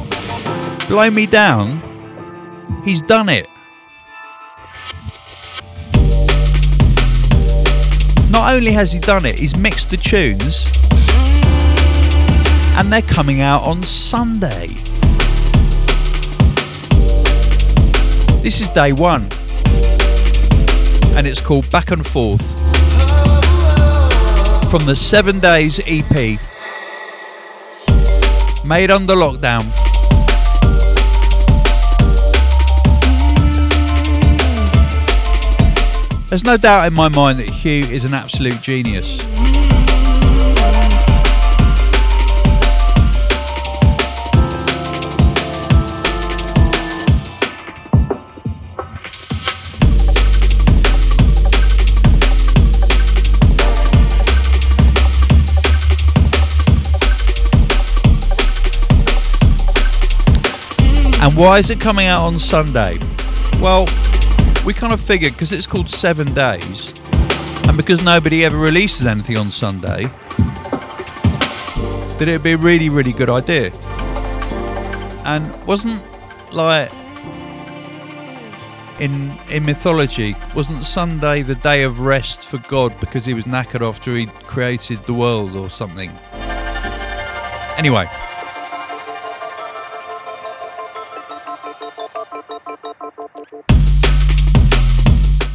Blow 0.88 1.10
Me 1.10 1.26
Down, 1.26 1.82
he's 2.86 3.02
done 3.02 3.28
it. 3.28 3.50
Not 8.30 8.54
only 8.54 8.72
has 8.72 8.90
he 8.90 8.98
done 8.98 9.26
it, 9.26 9.38
he's 9.38 9.58
mixed 9.58 9.90
the 9.90 9.98
tunes 9.98 10.64
and 12.78 12.90
they're 12.90 13.02
coming 13.02 13.42
out 13.42 13.62
on 13.64 13.82
Sunday. 13.82 14.68
This 18.48 18.62
is 18.62 18.70
day 18.70 18.94
one, 18.94 19.24
and 21.18 21.26
it's 21.26 21.38
called 21.38 21.70
Back 21.70 21.90
and 21.90 22.06
Forth 22.06 22.58
from 24.70 24.86
the 24.86 24.96
Seven 24.96 25.38
Days 25.38 25.78
EP, 25.86 26.40
made 28.66 28.90
under 28.90 29.12
lockdown. 29.12 29.68
There's 36.30 36.46
no 36.46 36.56
doubt 36.56 36.86
in 36.86 36.94
my 36.94 37.10
mind 37.10 37.40
that 37.40 37.50
Hugh 37.50 37.84
is 37.84 38.06
an 38.06 38.14
absolute 38.14 38.62
genius. 38.62 39.27
And 61.28 61.36
why 61.36 61.58
is 61.58 61.68
it 61.68 61.78
coming 61.78 62.06
out 62.06 62.24
on 62.24 62.38
Sunday? 62.38 62.96
Well, 63.60 63.84
we 64.64 64.72
kind 64.72 64.94
of 64.94 65.00
figured 65.00 65.34
because 65.34 65.52
it's 65.52 65.66
called 65.66 65.90
Seven 65.90 66.26
Days, 66.32 66.88
and 67.68 67.76
because 67.76 68.02
nobody 68.02 68.46
ever 68.46 68.56
releases 68.56 69.04
anything 69.04 69.36
on 69.36 69.50
Sunday, 69.50 70.04
that 72.16 72.22
it'd 72.22 72.42
be 72.42 72.52
a 72.52 72.56
really, 72.56 72.88
really 72.88 73.12
good 73.12 73.28
idea. 73.28 73.70
And 75.26 75.44
wasn't 75.66 76.02
like 76.50 76.90
in 78.98 79.38
in 79.50 79.66
mythology, 79.66 80.34
wasn't 80.54 80.82
Sunday 80.82 81.42
the 81.42 81.56
day 81.56 81.82
of 81.82 82.00
rest 82.00 82.46
for 82.46 82.56
God 82.70 82.98
because 83.00 83.26
he 83.26 83.34
was 83.34 83.44
knackered 83.44 83.86
after 83.86 84.16
he 84.16 84.24
created 84.44 85.04
the 85.04 85.12
world 85.12 85.56
or 85.56 85.68
something? 85.68 86.10
Anyway. 87.76 88.08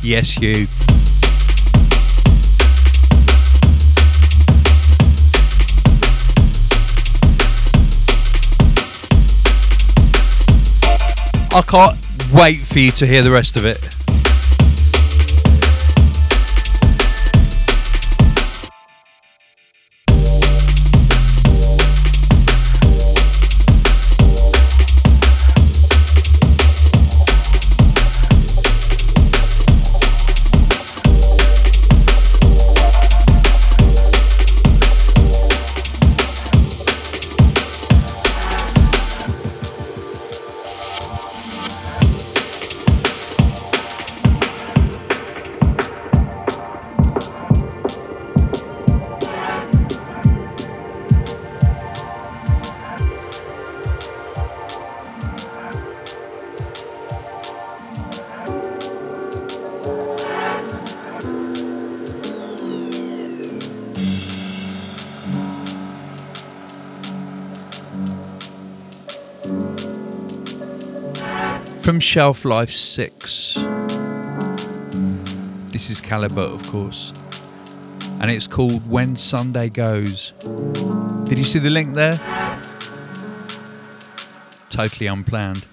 Yes, 0.03 0.37
you. 0.41 0.67
I 11.55 11.61
can't 11.61 11.97
wait 12.33 12.65
for 12.65 12.79
you 12.79 12.91
to 12.91 13.05
hear 13.05 13.21
the 13.21 13.31
rest 13.31 13.55
of 13.55 13.63
it. 13.63 14.02
From 71.83 71.99
Shelf 71.99 72.45
Life 72.45 72.69
6. 72.69 73.55
This 75.73 75.89
is 75.89 75.99
Calibre, 75.99 76.43
of 76.43 76.65
course. 76.67 77.11
And 78.21 78.31
it's 78.31 78.47
called 78.47 78.89
When 78.89 79.17
Sunday 79.17 79.67
Goes. 79.67 80.31
Did 81.27 81.37
you 81.37 81.43
see 81.43 81.59
the 81.59 81.69
link 81.69 81.93
there? 81.93 82.15
Totally 84.69 85.07
unplanned. 85.07 85.65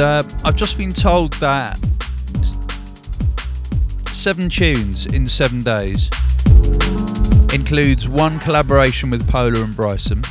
Uh, 0.00 0.22
I've 0.44 0.56
just 0.56 0.78
been 0.78 0.92
told 0.92 1.34
that 1.34 1.78
seven 4.12 4.48
tunes 4.48 5.06
in 5.06 5.26
seven 5.26 5.62
days 5.62 6.08
includes 7.52 8.08
one 8.08 8.38
collaboration 8.38 9.10
with 9.10 9.28
Polar 9.28 9.62
and 9.62 9.76
Bryson 9.76 10.22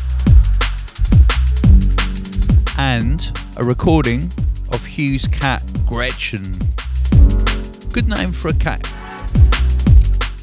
and 2.78 3.32
a 3.58 3.64
recording 3.64 4.32
of 4.72 4.86
Hugh's 4.86 5.28
cat 5.28 5.64
Gretchen. 5.86 6.58
Good 7.92 8.08
name 8.08 8.32
for 8.32 8.50
a 8.50 8.54
cat. 8.54 8.82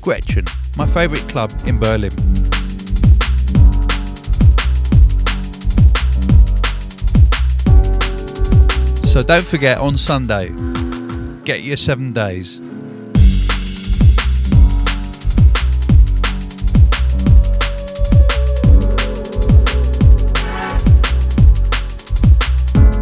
Gretchen, 0.01 0.45
my 0.77 0.87
favourite 0.87 1.29
club 1.29 1.53
in 1.67 1.79
Berlin. 1.79 2.26
So 9.17 9.23
don't 9.23 9.47
forget 9.47 9.79
on 9.79 9.97
Sunday, 9.97 10.51
get 11.43 11.63
your 11.65 11.79
seven 11.79 12.13
days. 12.13 12.61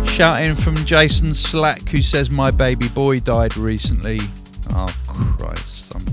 Shout 0.09 0.41
in 0.41 0.55
from 0.55 0.77
Jason 0.85 1.35
Slack 1.35 1.81
who 1.89 2.01
says 2.01 2.31
my 2.31 2.53
baby 2.53 2.87
boy 2.91 3.19
died 3.19 3.57
recently. 3.57 4.21
Oh 4.71 4.87
Christ. 5.37 5.97
I'm 5.97 6.07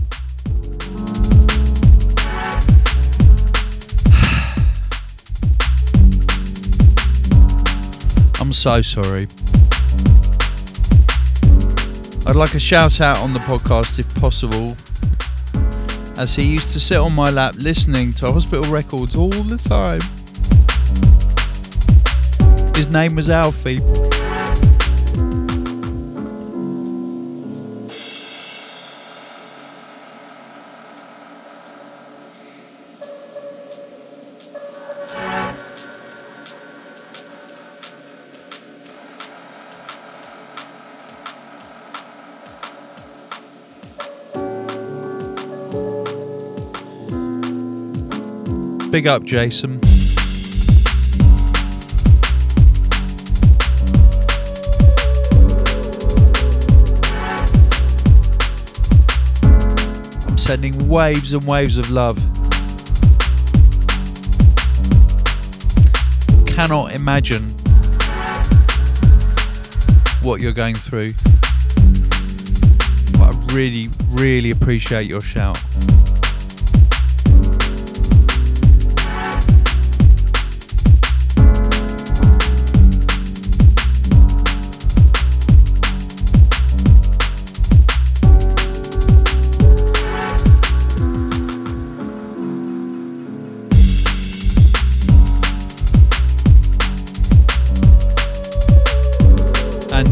I'm 8.41 8.51
so 8.51 8.81
sorry. 8.81 9.27
I'd 12.31 12.37
like 12.37 12.53
a 12.53 12.61
shout 12.61 13.01
out 13.01 13.17
on 13.17 13.33
the 13.33 13.39
podcast 13.39 13.99
if 13.99 14.07
possible, 14.15 14.77
as 16.17 16.33
he 16.33 16.53
used 16.53 16.71
to 16.71 16.79
sit 16.79 16.95
on 16.95 17.13
my 17.13 17.29
lap 17.29 17.55
listening 17.57 18.13
to 18.13 18.31
hospital 18.31 18.71
records 18.71 19.17
all 19.17 19.27
the 19.27 19.57
time. 19.57 19.99
His 22.77 22.89
name 22.89 23.17
was 23.17 23.29
Alfie. 23.29 23.79
Big 48.91 49.07
up, 49.07 49.23
Jason. 49.23 49.79
I'm 60.27 60.37
sending 60.37 60.89
waves 60.89 61.31
and 61.31 61.47
waves 61.47 61.77
of 61.77 61.89
love. 61.89 62.17
Cannot 66.45 66.93
imagine 66.93 67.43
what 70.21 70.41
you're 70.41 70.51
going 70.51 70.75
through. 70.75 71.13
But 73.17 73.33
I 73.33 73.53
really, 73.53 73.87
really 74.09 74.51
appreciate 74.51 75.07
your 75.07 75.21
shout. 75.21 75.57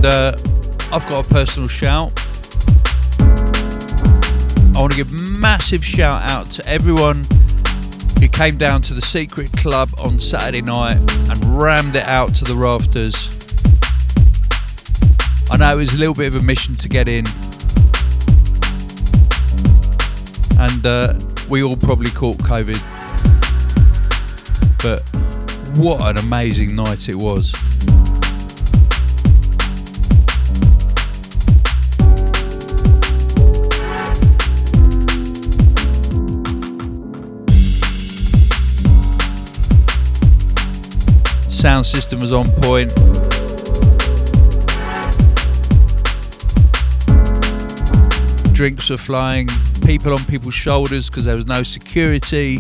Uh, 0.10 0.32
I've 0.92 1.06
got 1.08 1.26
a 1.26 1.30
personal 1.30 1.70
shout. 1.70 2.12
I 4.76 4.82
want 4.82 4.92
to 4.92 4.98
give 4.98 5.12
massive 5.12 5.86
shout 5.86 6.24
out 6.24 6.48
to 6.52 6.68
everyone 6.68 7.28
who 8.20 8.28
came 8.28 8.58
down 8.58 8.82
to 8.84 8.96
the 8.96 9.02
secret 9.02 9.52
club 9.54 9.90
on 10.00 10.20
Saturday 10.20 10.62
night 10.62 10.98
and 11.30 11.46
rammed 11.46 11.96
it 11.96 12.06
out 12.06 12.34
to 12.36 12.44
the 12.44 12.56
rafters. 12.56 13.30
I 15.52 15.58
know 15.58 15.74
it 15.74 15.82
was 15.82 15.94
a 15.94 15.98
little 15.98 16.16
bit 16.16 16.28
of 16.28 16.36
a 16.36 16.44
mission 16.44 16.74
to 16.76 16.90
get 16.90 17.08
in, 17.08 17.26
and 20.60 20.86
uh, 20.86 21.14
we 21.50 21.62
all 21.62 21.78
probably 21.78 22.10
caught 22.12 22.38
COVID. 22.38 22.82
But 24.82 25.02
what 25.78 26.02
an 26.10 26.18
amazing 26.18 26.76
night 26.76 27.10
it 27.10 27.16
was! 27.16 27.69
Sound 41.60 41.86
system 41.86 42.22
was 42.22 42.32
on 42.32 42.46
point. 42.62 42.90
Drinks 48.54 48.90
were 48.90 48.96
flying, 48.96 49.50
people 49.86 50.14
on 50.14 50.24
people's 50.24 50.54
shoulders 50.54 51.10
because 51.10 51.26
there 51.26 51.36
was 51.36 51.48
no 51.48 51.64
security. 51.64 52.60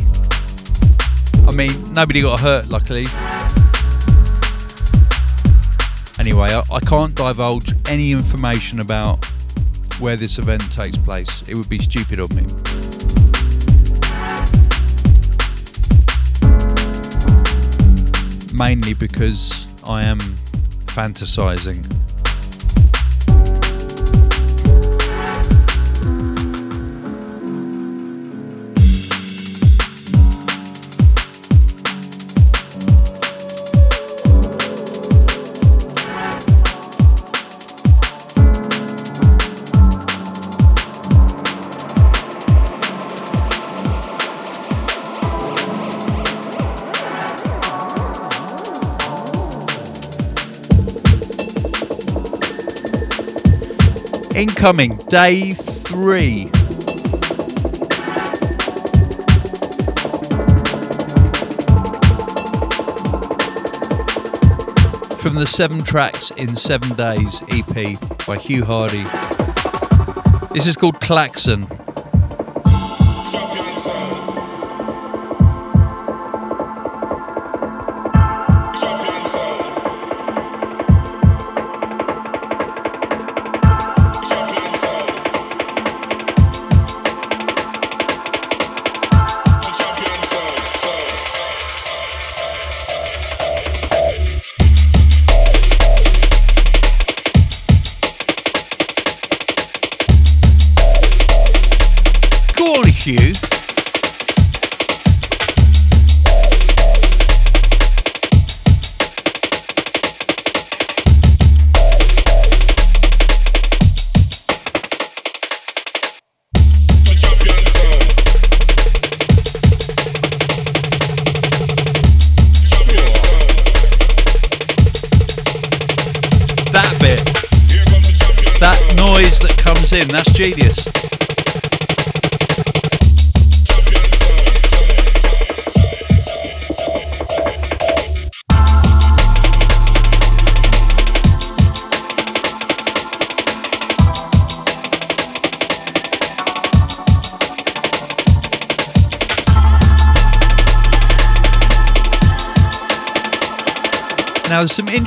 I 1.47 1.51
mean, 1.51 1.93
nobody 1.93 2.21
got 2.21 2.41
hurt, 2.41 2.67
luckily. 2.67 3.05
Anyway, 6.19 6.49
I, 6.49 6.61
I 6.69 6.81
can't 6.81 7.15
divulge 7.15 7.71
any 7.87 8.11
information 8.11 8.81
about 8.81 9.23
where 10.01 10.17
this 10.17 10.39
event 10.39 10.69
takes 10.73 10.97
place. 10.97 11.47
It 11.47 11.55
would 11.55 11.69
be 11.69 11.79
stupid 11.79 12.19
of 12.19 12.35
me. 12.35 12.43
Mainly 18.59 18.93
because 18.93 19.73
I 19.87 20.03
am 20.03 20.19
fantasizing. 20.19 21.98
Incoming, 54.59 54.97
day 55.07 55.51
three. 55.51 56.47
From 65.21 65.35
the 65.35 65.45
Seven 65.47 65.81
Tracks 65.81 66.31
in 66.31 66.57
Seven 66.57 66.93
Days 66.97 67.41
EP 67.47 67.97
by 68.27 68.35
Hugh 68.35 68.63
Hardie. 68.63 69.07
This 70.49 70.67
is 70.67 70.75
called 70.75 70.99
Klaxon. 70.99 71.78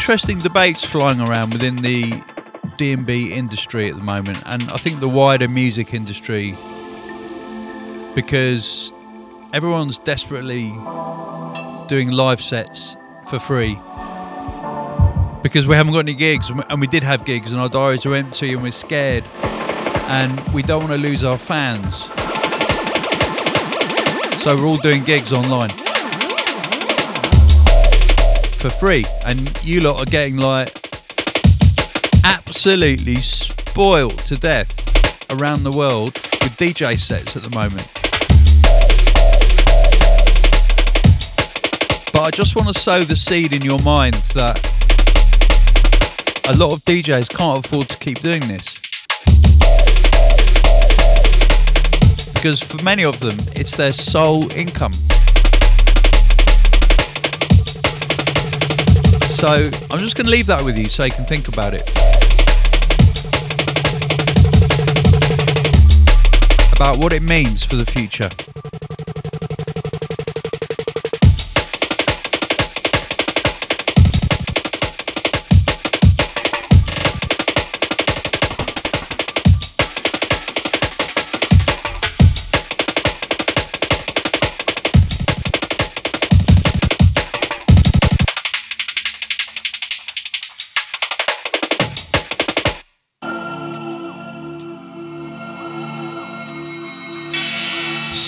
Interesting 0.02 0.40
debates 0.40 0.84
flying 0.84 1.20
around 1.20 1.52
within 1.52 1.76
the 1.76 2.20
D&B 2.76 3.32
industry 3.32 3.88
at 3.88 3.96
the 3.96 4.02
moment, 4.02 4.36
and 4.46 4.60
I 4.64 4.76
think 4.76 4.98
the 4.98 5.08
wider 5.08 5.46
music 5.46 5.94
industry, 5.94 6.56
because 8.16 8.92
everyone's 9.52 9.98
desperately 9.98 10.72
doing 11.88 12.10
live 12.10 12.40
sets 12.40 12.96
for 13.30 13.38
free 13.38 13.74
because 15.44 15.68
we 15.68 15.76
haven't 15.76 15.92
got 15.92 16.00
any 16.00 16.14
gigs, 16.14 16.50
and 16.50 16.80
we 16.80 16.88
did 16.88 17.04
have 17.04 17.24
gigs, 17.24 17.52
and 17.52 17.60
our 17.60 17.68
diaries 17.68 18.04
are 18.04 18.14
empty, 18.16 18.54
and 18.54 18.60
we're 18.60 18.72
scared, 18.72 19.22
and 20.08 20.36
we 20.52 20.62
don't 20.62 20.82
want 20.82 20.92
to 20.92 20.98
lose 20.98 21.22
our 21.22 21.38
fans. 21.38 22.08
So 24.42 24.56
we're 24.56 24.66
all 24.66 24.78
doing 24.78 25.04
gigs 25.04 25.32
online 25.32 25.70
for 28.62 28.70
free, 28.70 29.04
and 29.26 29.40
you 29.64 29.80
lot 29.80 29.98
are 29.98 30.08
getting 30.08 30.36
like 30.36 30.72
absolutely 32.24 33.16
spoiled 33.16 34.16
to 34.20 34.36
death 34.36 34.70
around 35.32 35.64
the 35.64 35.72
world 35.72 36.14
with 36.14 36.56
DJ 36.56 36.96
sets 36.96 37.34
at 37.36 37.42
the 37.42 37.50
moment. 37.50 37.84
But 42.12 42.20
I 42.22 42.30
just 42.30 42.54
want 42.54 42.68
to 42.68 42.74
sow 42.78 43.00
the 43.00 43.16
seed 43.16 43.52
in 43.52 43.62
your 43.62 43.80
minds 43.80 44.32
that 44.34 44.56
a 46.48 46.56
lot 46.56 46.72
of 46.72 46.84
DJs 46.84 47.36
can't 47.36 47.66
afford 47.66 47.88
to 47.88 47.98
keep 47.98 48.20
doing 48.20 48.46
this. 48.46 48.78
Because 52.32 52.62
for 52.62 52.80
many 52.84 53.04
of 53.04 53.18
them, 53.18 53.38
it's 53.56 53.76
their 53.76 53.92
sole 53.92 54.48
income. 54.52 54.92
So 59.42 59.48
I'm 59.90 59.98
just 59.98 60.14
going 60.16 60.26
to 60.26 60.30
leave 60.30 60.46
that 60.46 60.64
with 60.64 60.78
you 60.78 60.84
so 60.84 61.02
you 61.02 61.10
can 61.10 61.24
think 61.24 61.48
about 61.48 61.74
it. 61.74 61.82
about 66.72 66.98
what 66.98 67.12
it 67.12 67.22
means 67.22 67.64
for 67.64 67.74
the 67.74 67.84
future. 67.84 68.28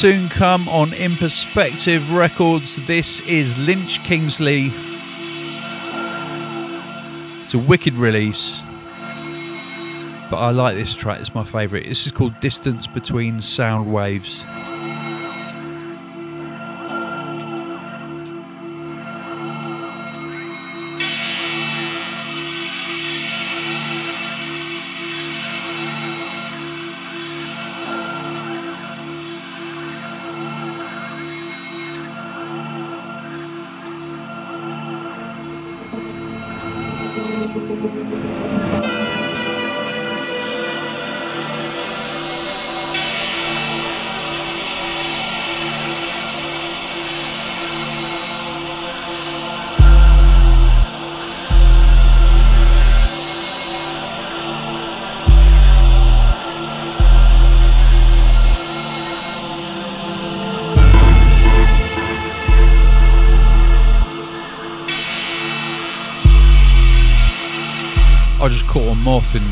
Soon 0.05 0.29
come 0.29 0.69
on 0.69 0.93
In 0.93 1.17
Perspective 1.17 2.13
Records. 2.13 2.77
This 2.85 3.23
is 3.23 3.57
Lynch 3.57 4.05
Kingsley. 4.05 4.71
It's 7.43 7.55
a 7.55 7.59
wicked 7.59 7.95
release. 7.95 8.61
But 10.29 10.41
I 10.41 10.51
like 10.51 10.77
this 10.77 10.95
track, 10.95 11.21
it's 11.23 11.35
my 11.35 11.43
favourite. 11.43 11.87
This 11.87 12.05
is 12.05 12.13
called 12.13 12.39
Distance 12.41 12.87
Between 12.87 13.41
Sound 13.41 13.91
Waves. 13.91 14.45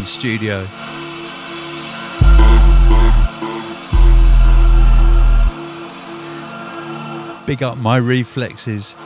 The 0.02 0.08
studio. 0.08 0.66
Big 7.46 7.62
up 7.62 7.78
my 7.78 7.96
reflexes. 7.98 8.96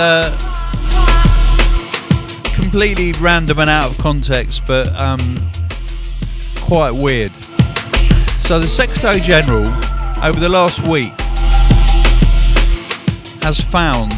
Uh, 0.00 0.30
completely 2.54 3.12
random 3.20 3.58
and 3.58 3.68
out 3.68 3.90
of 3.90 3.98
context, 3.98 4.62
but 4.66 4.88
um, 4.96 5.20
quite 6.60 6.90
weird. 6.90 7.32
So 8.40 8.58
the 8.58 8.66
Secretary 8.66 9.20
General, 9.20 9.66
over 10.24 10.40
the 10.40 10.48
last 10.48 10.80
week, 10.86 11.12
has 13.42 13.60
found 13.60 14.12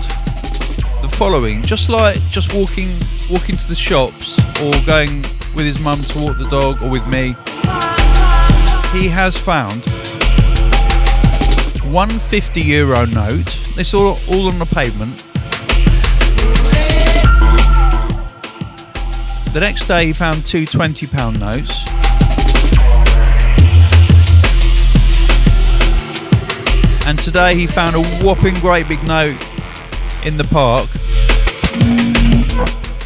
the 1.03 1.13
following: 1.17 1.63
just 1.63 1.89
like 1.89 2.21
just 2.31 2.55
walking 2.55 2.91
walking 3.31 3.57
to 3.57 3.69
the 3.69 3.75
shops 3.75 4.39
or 4.63 4.73
going 4.87 5.23
with 5.55 5.67
his 5.67 5.81
mum 5.81 6.01
to 6.03 6.19
walk 6.19 6.39
the 6.39 6.49
dog 6.49 6.81
or 6.83 6.91
with 6.91 7.07
me, 7.09 7.35
he 8.97 9.09
has 9.09 9.37
found 9.37 9.85
one 11.93 12.11
50 12.11 12.61
euro 12.61 13.05
note. 13.07 13.59
It's 13.77 13.95
all 13.95 14.19
all 14.29 14.49
on 14.49 14.59
the 14.59 14.67
pavement 14.67 15.25
The 19.53 19.61
next 19.61 19.87
day 19.87 20.07
he 20.07 20.13
found 20.15 20.47
two 20.47 20.65
£20 20.65 21.39
notes. 21.39 21.85
And 27.07 27.19
today 27.19 27.55
he 27.55 27.67
found 27.67 27.95
a 27.95 28.03
whopping 28.25 28.55
great 28.61 28.89
big 28.89 29.03
note 29.05 29.37
in 30.25 30.39
the 30.39 30.45
park 30.51 30.89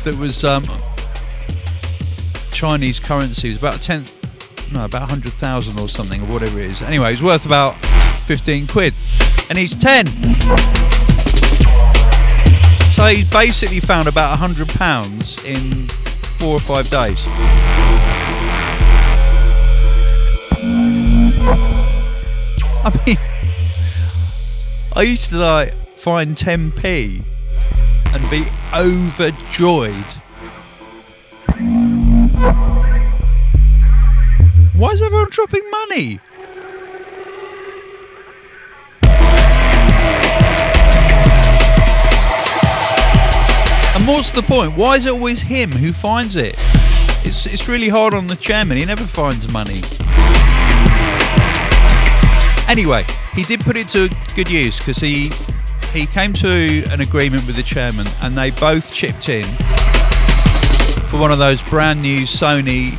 that 0.05 0.17
was 0.21 0.45
um, 0.45 0.63
Chinese 2.53 3.01
currency. 3.01 3.49
It 3.49 3.51
was 3.55 3.59
about 3.59 3.77
a 3.79 3.81
tenth, 3.81 4.73
no, 4.73 4.85
about 4.85 5.01
100,000 5.01 5.79
or 5.81 5.89
something, 5.89 6.23
or 6.23 6.27
whatever 6.27 6.61
it 6.61 6.67
is. 6.67 6.81
Anyway, 6.81 7.13
it's 7.13 7.23
worth 7.23 7.45
about 7.45 7.75
15 8.27 8.69
quid. 8.69 8.95
And 9.49 9.59
he's 9.59 9.75
10. 9.75 10.07
So 12.93 13.03
he's 13.07 13.29
basically 13.29 13.81
found 13.81 14.07
about 14.07 14.39
£100 14.39 15.45
in 15.45 16.06
four 16.39 16.57
or 16.57 16.61
five 16.61 16.89
days. 16.91 17.27
I 22.85 23.03
mean, 23.07 23.17
I 24.95 25.03
used 25.03 25.31
to 25.31 25.37
like 25.39 25.75
find 25.97 26.37
10p 26.37 27.23
and 28.15 28.31
be 28.31 28.45
overjoyed. 28.75 30.13
Why 34.75 34.91
is 34.91 35.03
everyone 35.03 35.29
dropping 35.31 35.69
money? 35.71 36.21
What's 44.07 44.31
the 44.31 44.43
point? 44.43 44.77
Why 44.77 44.97
is 44.97 45.07
it 45.07 45.13
always 45.13 45.43
him 45.43 45.71
who 45.71 45.93
finds 45.93 46.37
it? 46.37 46.55
It's, 47.25 47.45
it's 47.47 47.69
really 47.69 47.89
hard 47.89 48.15
on 48.15 48.29
the 48.29 48.37
chairman. 48.37 48.77
He 48.77 48.85
never 48.85 49.05
finds 49.05 49.53
money. 49.53 49.81
Anyway, 52.69 53.05
he 53.35 53.43
did 53.43 53.61
put 53.61 53.77
it 53.77 53.89
to 53.91 54.09
good 54.35 54.49
use 54.49 54.79
because 54.79 54.99
he 54.99 55.31
he 55.93 56.05
came 56.07 56.33
to 56.35 56.85
an 56.91 57.01
agreement 57.01 57.47
with 57.47 57.57
the 57.57 57.63
chairman 57.63 58.07
and 58.23 58.37
they 58.37 58.51
both 58.51 58.93
chipped 58.93 59.29
in 59.29 59.45
for 61.07 61.19
one 61.19 61.31
of 61.31 61.39
those 61.39 61.63
brand 61.63 62.03
new 62.03 62.21
Sony 62.21 62.91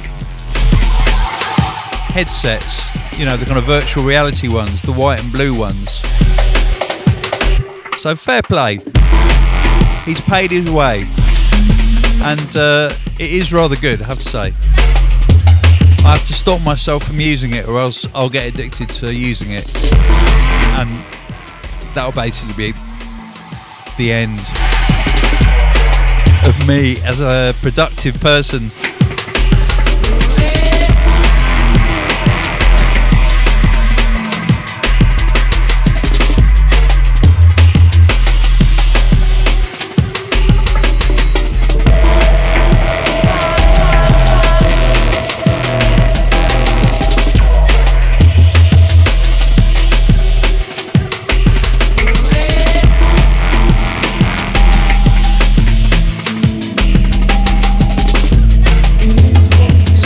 headsets. 2.09 2.81
You 3.19 3.25
know, 3.25 3.37
the 3.37 3.45
kind 3.45 3.57
of 3.57 3.65
virtual 3.65 4.03
reality 4.03 4.47
ones, 4.47 4.81
the 4.81 4.93
white 4.93 5.21
and 5.21 5.31
blue 5.31 5.53
ones. 5.53 6.01
So 7.99 8.15
fair 8.15 8.41
play. 8.41 8.79
He's 10.07 10.21
paid 10.21 10.51
his 10.51 10.71
way, 10.71 11.05
and 12.23 12.55
uh, 12.55 12.89
it 13.19 13.29
is 13.29 13.51
rather 13.51 13.75
good, 13.75 14.01
I 14.01 14.05
have 14.05 14.19
to 14.19 14.23
say. 14.23 14.53
I 16.05 16.11
have 16.13 16.25
to 16.27 16.33
stop 16.33 16.63
myself 16.63 17.03
from 17.03 17.19
using 17.19 17.53
it, 17.53 17.67
or 17.67 17.77
else 17.77 18.07
I'll 18.15 18.29
get 18.29 18.47
addicted 18.47 18.87
to 18.87 19.13
using 19.13 19.51
it, 19.51 19.65
and 20.79 20.89
that'll 21.93 22.13
basically 22.13 22.53
be 22.55 22.71
the 23.97 24.13
end 24.13 24.39
of 26.47 26.65
me 26.65 26.95
as 27.03 27.19
a 27.19 27.53
productive 27.61 28.17
person. 28.21 28.71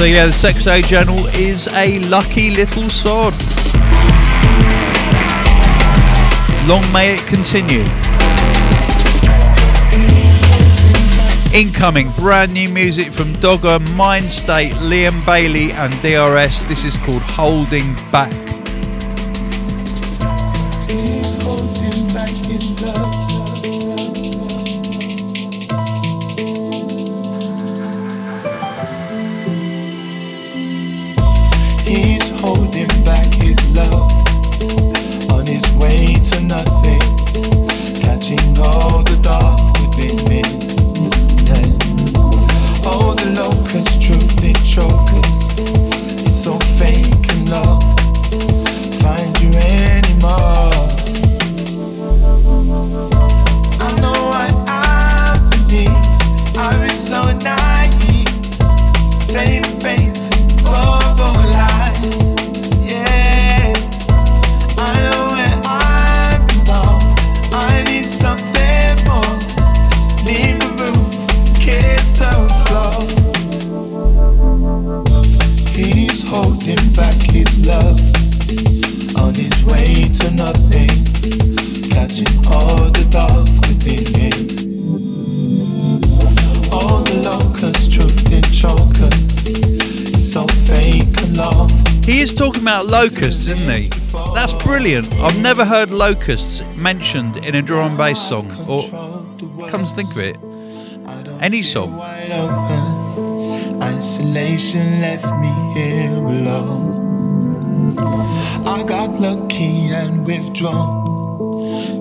So 0.01 0.07
yeah, 0.07 0.25
the 0.25 0.33
Secretary 0.33 0.81
General 0.81 1.27
is 1.27 1.67
a 1.75 1.99
lucky 2.09 2.49
little 2.49 2.89
sod. 2.89 3.35
Long 6.67 6.81
may 6.91 7.13
it 7.13 7.27
continue. 7.27 7.85
Incoming 11.53 12.09
brand 12.13 12.51
new 12.51 12.69
music 12.69 13.13
from 13.13 13.33
Dogger, 13.33 13.77
Mindstate, 13.93 14.71
Liam 14.89 15.23
Bailey, 15.23 15.71
and 15.73 15.93
DRS. 16.01 16.63
This 16.63 16.83
is 16.83 16.97
called. 16.97 17.21
Holding 17.21 17.93
back 18.11 18.50
locusts, 93.11 93.47
isn't 93.47 93.69
he? 93.69 93.89
That's 94.33 94.53
brilliant. 94.63 95.13
I've 95.15 95.41
never 95.41 95.65
heard 95.65 95.91
locusts 95.91 96.61
mentioned 96.75 97.37
in 97.37 97.55
a 97.55 97.61
drum 97.61 97.91
and 97.91 97.97
bass 97.97 98.29
song, 98.29 98.49
or 98.67 98.83
come 99.67 99.85
to 99.85 99.93
think 99.93 100.11
of 100.11 100.19
it, 100.19 100.37
any 101.41 101.61
song. 101.61 101.99
Isolation 103.81 105.01
left 105.01 105.25
me 105.39 105.51
here 105.73 106.11
alone. 106.11 107.97
I 108.65 108.83
got 108.83 109.19
lucky 109.19 109.89
and 109.89 110.25
withdrawn. 110.25 111.01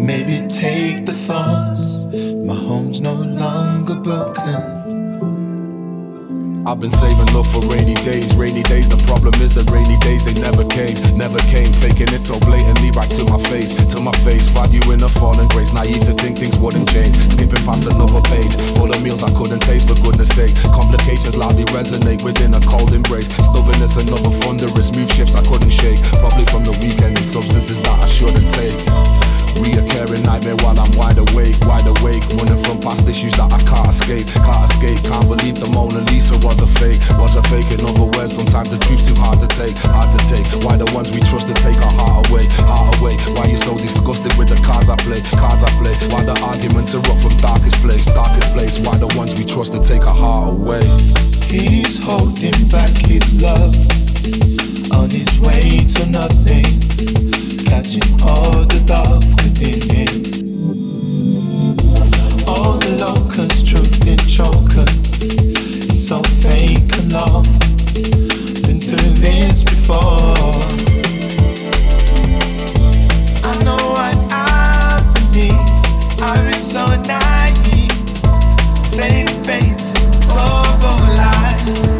Maybe 0.04 0.46
take 0.48 1.06
the 1.06 1.12
thoughts. 1.12 2.04
My 2.46 2.54
home's 2.54 3.00
no 3.00 3.14
longer 3.14 3.94
broken. 3.96 4.79
I've 6.66 6.78
been 6.78 6.92
saving 6.92 7.32
love 7.32 7.48
for 7.48 7.64
rainy 7.72 7.96
days. 8.04 8.36
Rainy 8.36 8.62
days, 8.62 8.88
the 8.88 9.00
problem 9.08 9.32
is 9.40 9.56
that 9.56 9.64
rainy 9.72 9.96
days 10.04 10.28
they 10.28 10.36
never 10.44 10.60
came, 10.68 10.92
never 11.16 11.40
came. 11.48 11.72
Faking 11.80 12.12
it 12.12 12.20
so 12.20 12.36
blatantly 12.44 12.92
right 12.92 13.08
to 13.16 13.24
my 13.32 13.40
face, 13.48 13.72
to 13.72 13.98
my 14.00 14.12
face. 14.20 14.44
Find 14.52 14.68
you 14.68 14.84
in 14.92 15.00
a 15.00 15.08
fallen 15.08 15.48
grace. 15.48 15.72
Naive 15.72 16.04
to 16.04 16.12
think 16.12 16.36
things 16.36 16.60
wouldn't 16.60 16.84
change. 16.92 17.16
Skipping 17.32 17.64
past 17.64 17.88
another 17.88 18.20
page, 18.28 18.52
full 18.76 18.92
of 18.92 19.00
meals 19.00 19.24
I 19.24 19.32
couldn't 19.32 19.64
taste 19.64 19.88
for 19.88 19.96
goodness 20.04 20.28
sake. 20.36 20.52
Complications 20.68 21.36
loudly 21.40 21.64
resonate 21.72 22.20
within 22.20 22.52
a 22.52 22.60
cold 22.60 22.92
embrace. 22.92 23.28
Stubbornness, 23.40 23.96
another 23.96 24.30
thunderous 24.44 24.92
move 24.92 25.08
shifts 25.10 25.34
I 25.34 25.42
couldn't 25.48 25.72
shake. 25.72 26.00
Probably 26.20 26.44
from 26.52 26.68
the 26.68 26.76
weekend 26.84 27.16
and 27.16 27.26
substances 27.26 27.80
that 27.80 28.04
I 28.04 28.06
shouldn't 28.06 28.52
take. 28.52 29.39
Reoccurring 29.60 30.24
nightmare 30.24 30.56
while 30.64 30.78
I'm 30.80 30.88
wide 30.96 31.20
awake, 31.20 31.56
wide 31.68 31.84
awake. 31.84 32.24
Running 32.40 32.60
from 32.64 32.80
past 32.80 33.04
issues 33.04 33.36
that 33.36 33.52
I 33.52 33.60
can't 33.68 33.92
escape, 33.92 34.24
can't 34.40 34.64
escape. 34.64 34.96
Can't 35.04 35.28
believe 35.28 35.60
the 35.60 35.68
Mona 35.68 36.00
Lisa 36.08 36.32
was 36.40 36.56
a 36.64 36.68
fake, 36.80 36.96
was 37.20 37.36
a 37.36 37.44
fake. 37.52 37.68
In 37.68 37.84
other 37.84 38.08
words, 38.16 38.32
sometimes 38.32 38.72
the 38.72 38.80
truth's 38.80 39.04
too 39.04 39.16
hard 39.20 39.36
to 39.44 39.48
take, 39.52 39.76
hard 39.92 40.08
to 40.16 40.20
take. 40.24 40.48
Why 40.64 40.80
the 40.80 40.88
ones 40.96 41.12
we 41.12 41.20
trust 41.20 41.52
to 41.52 41.56
take 41.60 41.76
our 41.76 41.94
heart 42.00 42.32
away, 42.32 42.48
heart 42.64 42.96
away? 43.00 43.12
Why 43.36 43.52
you 43.52 43.60
so 43.60 43.76
disgusted 43.76 44.32
with 44.40 44.48
the 44.48 44.56
cards 44.64 44.88
I 44.88 44.96
play, 44.96 45.20
cards 45.36 45.60
I 45.60 45.70
play? 45.76 45.92
Why 46.08 46.24
the 46.24 46.36
arguments 46.40 46.96
erupt 46.96 47.20
from 47.20 47.36
darkest 47.36 47.84
place, 47.84 48.08
darkest 48.08 48.56
place? 48.56 48.80
Why 48.80 48.96
the 48.96 49.12
ones 49.20 49.36
we 49.36 49.44
trust 49.44 49.76
to 49.76 49.80
take 49.84 50.08
our 50.08 50.16
heart 50.16 50.56
away? 50.56 50.80
He's 51.52 52.00
holding 52.00 52.56
back 52.72 52.96
his 53.04 53.28
love 53.42 53.76
on 54.96 55.10
his 55.10 55.28
way 55.40 55.84
to 55.84 56.06
nothing, 56.08 56.64
same 79.00 79.26
face, 79.44 79.92
over 80.30 81.06
life. 81.16 81.99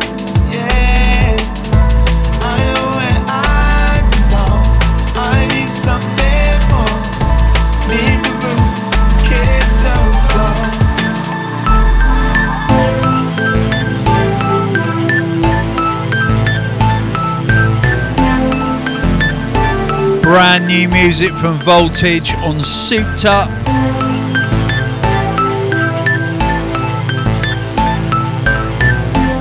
Brand 20.30 20.68
new 20.68 20.88
music 20.88 21.32
from 21.32 21.58
Voltage 21.58 22.34
on 22.34 22.60
Souped 22.60 23.24
Up. 23.24 23.50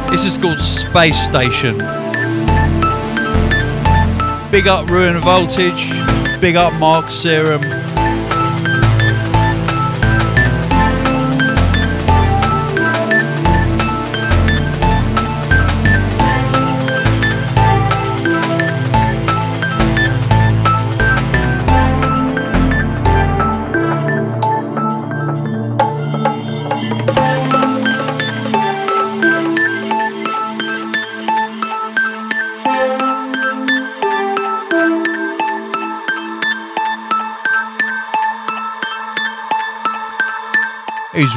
This 0.10 0.26
is 0.26 0.40
called 0.40 0.60
Space 0.60 1.16
Station. 1.16 1.78
Big 4.52 4.68
up 4.68 4.90
Rune 4.90 5.22
Voltage, 5.22 5.92
big 6.42 6.56
up 6.56 6.74
Mark 6.80 7.12
Serum. 7.12 7.78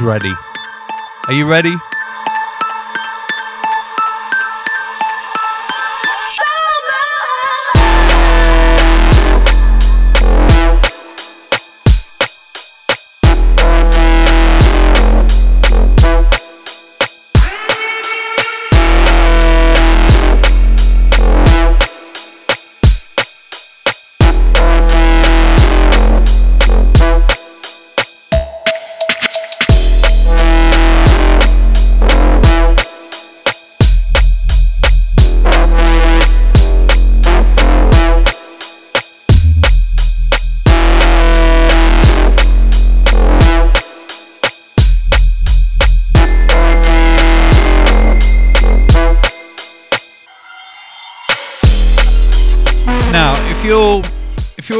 Ready? 0.01 0.33
Are 1.27 1.33
you 1.33 1.47
ready? 1.49 1.75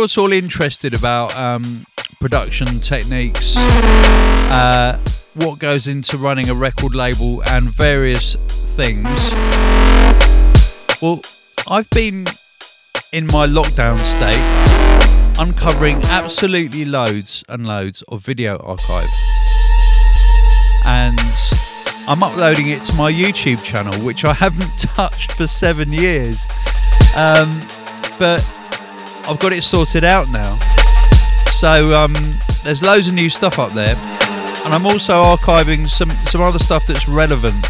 At 0.03 0.17
all 0.17 0.31
interested 0.31 0.93
about 0.93 1.35
um, 1.35 1.85
production 2.19 2.79
techniques, 2.79 3.55
uh, 3.57 4.99
what 5.35 5.59
goes 5.59 5.87
into 5.87 6.17
running 6.17 6.49
a 6.49 6.53
record 6.53 6.93
label, 6.93 7.43
and 7.49 7.69
various 7.69 8.35
things, 8.75 9.07
well, 11.01 11.21
I've 11.69 11.89
been 11.89 12.25
in 13.13 13.27
my 13.27 13.47
lockdown 13.47 13.99
state 13.99 15.39
uncovering 15.39 15.97
absolutely 16.03 16.85
loads 16.85 17.43
and 17.49 17.65
loads 17.65 18.01
of 18.03 18.21
video 18.25 18.57
archive. 18.57 19.09
And 20.85 21.19
I'm 22.07 22.21
uploading 22.21 22.67
it 22.67 22.83
to 22.85 22.93
my 22.95 23.11
YouTube 23.11 23.63
channel, 23.63 23.93
which 24.05 24.25
I 24.25 24.33
haven't 24.33 24.69
touched 24.77 25.31
for 25.33 25.47
seven 25.47 25.91
years. 25.93 26.41
Um, 27.17 27.61
but 28.19 28.43
I've 29.25 29.39
got 29.39 29.53
it 29.53 29.63
sorted 29.63 30.03
out 30.03 30.29
now. 30.31 30.57
So 31.51 31.95
um, 31.95 32.13
there's 32.63 32.81
loads 32.83 33.07
of 33.07 33.13
new 33.13 33.29
stuff 33.29 33.57
up 33.57 33.71
there. 33.71 33.95
And 34.65 34.73
I'm 34.73 34.85
also 34.85 35.13
archiving 35.13 35.89
some, 35.89 36.09
some 36.25 36.41
other 36.41 36.59
stuff 36.59 36.85
that's 36.87 37.07
relevant 37.07 37.61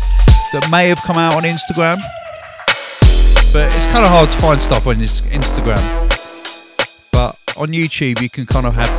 that 0.54 0.68
may 0.72 0.88
have 0.88 1.02
come 1.04 1.18
out 1.18 1.36
on 1.36 1.44
Instagram. 1.44 1.98
But 3.54 3.76
it's 3.76 3.86
kind 3.86 4.04
of 4.04 4.10
hard 4.10 4.32
to 4.32 4.38
find 4.40 4.60
stuff 4.60 4.88
on 4.88 4.96
Instagram 4.96 5.78
But 7.12 7.40
on 7.56 7.68
YouTube 7.68 8.20
you 8.20 8.30
can 8.30 8.48
kind 8.48 8.66
of 8.66 8.74
have 8.74 8.90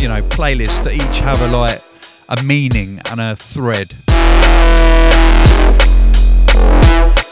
you 0.00 0.08
know 0.08 0.20
playlists 0.22 0.82
that 0.82 0.94
each 0.94 1.20
have 1.20 1.40
a 1.42 1.46
like 1.46 1.80
a 2.28 2.42
meaning 2.42 3.00
and 3.10 3.20
a 3.20 3.36
thread. 3.36 3.94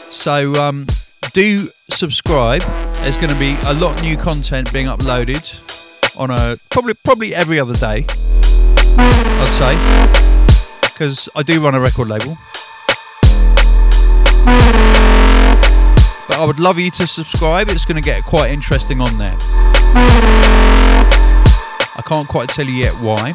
So 0.09 0.53
um, 0.55 0.87
do 1.33 1.69
subscribe. 1.89 2.61
There's 3.01 3.17
going 3.17 3.29
to 3.29 3.39
be 3.39 3.55
a 3.65 3.73
lot 3.75 3.97
of 3.97 4.03
new 4.03 4.17
content 4.17 4.71
being 4.73 4.87
uploaded 4.87 5.43
on 6.17 6.29
a 6.29 6.57
probably 6.69 6.93
probably 7.03 7.33
every 7.33 7.59
other 7.59 7.75
day. 7.75 8.05
I'd 8.97 9.47
say 9.47 9.75
because 10.83 11.29
I 11.35 11.43
do 11.43 11.63
run 11.63 11.73
a 11.73 11.79
record 11.79 12.09
label. 12.09 12.37
But 16.27 16.37
I 16.37 16.45
would 16.45 16.59
love 16.59 16.77
you 16.77 16.91
to 16.91 17.07
subscribe. 17.07 17.69
It's 17.69 17.85
going 17.85 17.95
to 17.95 18.03
get 18.03 18.23
quite 18.23 18.51
interesting 18.51 19.01
on 19.01 19.17
there. 19.17 19.35
I 21.93 22.03
can't 22.05 22.27
quite 22.27 22.49
tell 22.49 22.65
you 22.65 22.73
yet 22.73 22.93
why. 22.95 23.33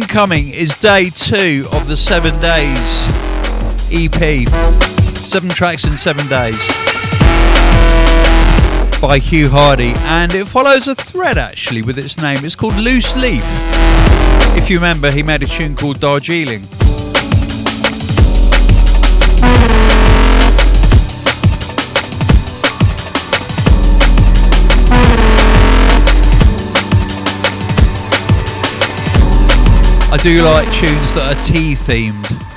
Incoming 0.00 0.50
is 0.50 0.78
day 0.78 1.10
two 1.10 1.66
of 1.72 1.88
the 1.88 1.96
seven 1.96 2.38
days 2.38 3.08
EP. 3.90 4.48
Seven 5.16 5.50
tracks 5.50 5.82
in 5.90 5.96
seven 5.96 6.24
days 6.28 6.56
by 9.00 9.18
Hugh 9.18 9.48
Hardie, 9.48 9.96
and 10.06 10.32
it 10.34 10.46
follows 10.46 10.86
a 10.86 10.94
thread 10.94 11.36
actually 11.36 11.82
with 11.82 11.98
its 11.98 12.16
name. 12.16 12.44
It's 12.44 12.54
called 12.54 12.76
Loose 12.76 13.16
Leaf. 13.16 13.42
If 14.56 14.70
you 14.70 14.76
remember, 14.76 15.10
he 15.10 15.24
made 15.24 15.42
a 15.42 15.46
tune 15.46 15.74
called 15.74 15.98
Darjeeling. 15.98 16.62
I 30.10 30.16
do 30.16 30.42
like 30.42 30.64
tunes 30.72 31.14
that 31.14 31.36
are 31.36 31.42
tea 31.42 31.74
themed. 31.74 32.47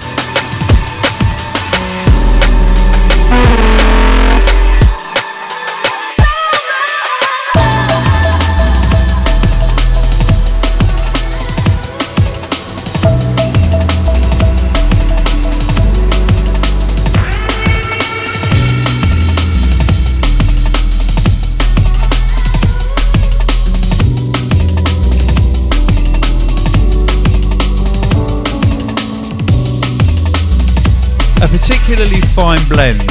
Fine 32.33 32.59
blend. 32.69 33.01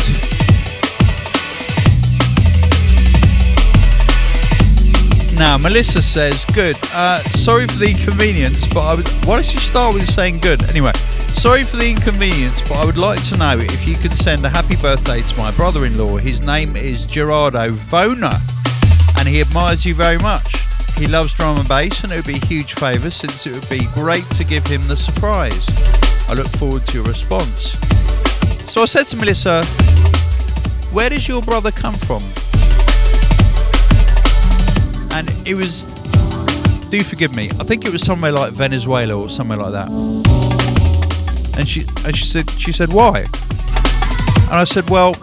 Now, 5.36 5.58
Melissa 5.58 6.02
says, 6.02 6.44
good. 6.54 6.76
Uh, 6.92 7.18
sorry 7.30 7.66
for 7.66 7.78
the 7.78 7.90
inconvenience, 7.90 8.66
but 8.72 8.80
I 8.80 8.94
would. 8.94 9.08
Why 9.26 9.36
don't 9.36 9.52
you 9.52 9.60
start 9.60 9.94
with 9.94 10.08
saying 10.08 10.40
good? 10.40 10.62
Anyway, 10.68 10.92
sorry 11.34 11.64
for 11.64 11.76
the 11.76 11.90
inconvenience, 11.90 12.62
but 12.62 12.76
I 12.76 12.84
would 12.84 12.96
like 12.96 13.22
to 13.28 13.36
know 13.36 13.56
if 13.58 13.86
you 13.86 13.94
could 13.96 14.12
send 14.12 14.44
a 14.44 14.48
happy 14.48 14.76
birthday 14.76 15.22
to 15.22 15.36
my 15.36 15.50
brother 15.50 15.84
in 15.84 15.98
law. 15.98 16.16
His 16.16 16.40
name 16.40 16.76
is 16.76 17.04
Gerardo 17.04 17.70
Vona, 17.72 18.40
and 19.18 19.28
he 19.28 19.40
admires 19.40 19.84
you 19.84 19.94
very 19.94 20.18
much. 20.18 20.62
He 20.96 21.06
loves 21.06 21.34
drum 21.34 21.58
and 21.58 21.68
bass, 21.68 22.04
and 22.04 22.12
it 22.12 22.16
would 22.16 22.26
be 22.26 22.36
a 22.36 22.46
huge 22.46 22.74
favour 22.74 23.10
since 23.10 23.46
it 23.46 23.52
would 23.52 23.68
be 23.68 23.86
great 23.94 24.28
to 24.32 24.44
give 24.44 24.66
him 24.66 24.82
the 24.88 24.96
surprise. 24.96 25.66
I 26.28 26.34
look 26.34 26.48
forward 26.48 26.86
to 26.86 26.98
your 26.98 27.04
response. 27.04 28.09
So 28.70 28.82
I 28.82 28.84
said 28.84 29.08
to 29.08 29.16
Melissa, 29.16 29.64
Where 30.92 31.10
does 31.10 31.26
your 31.26 31.42
brother 31.42 31.72
come 31.72 31.94
from? 31.94 32.22
And 35.10 35.28
it 35.44 35.54
was, 35.56 35.82
do 36.88 37.02
forgive 37.02 37.34
me, 37.34 37.50
I 37.58 37.64
think 37.64 37.84
it 37.84 37.90
was 37.90 38.00
somewhere 38.00 38.30
like 38.30 38.52
Venezuela 38.52 39.18
or 39.18 39.28
somewhere 39.28 39.58
like 39.58 39.72
that. 39.72 39.88
And 41.58 41.68
she, 41.68 41.80
and 42.06 42.16
she 42.16 42.24
said, 42.24 42.48
she 42.48 42.70
said, 42.70 42.92
why? 42.92 43.22
And 44.46 44.54
I 44.54 44.62
said, 44.62 44.88
well, 44.88 45.14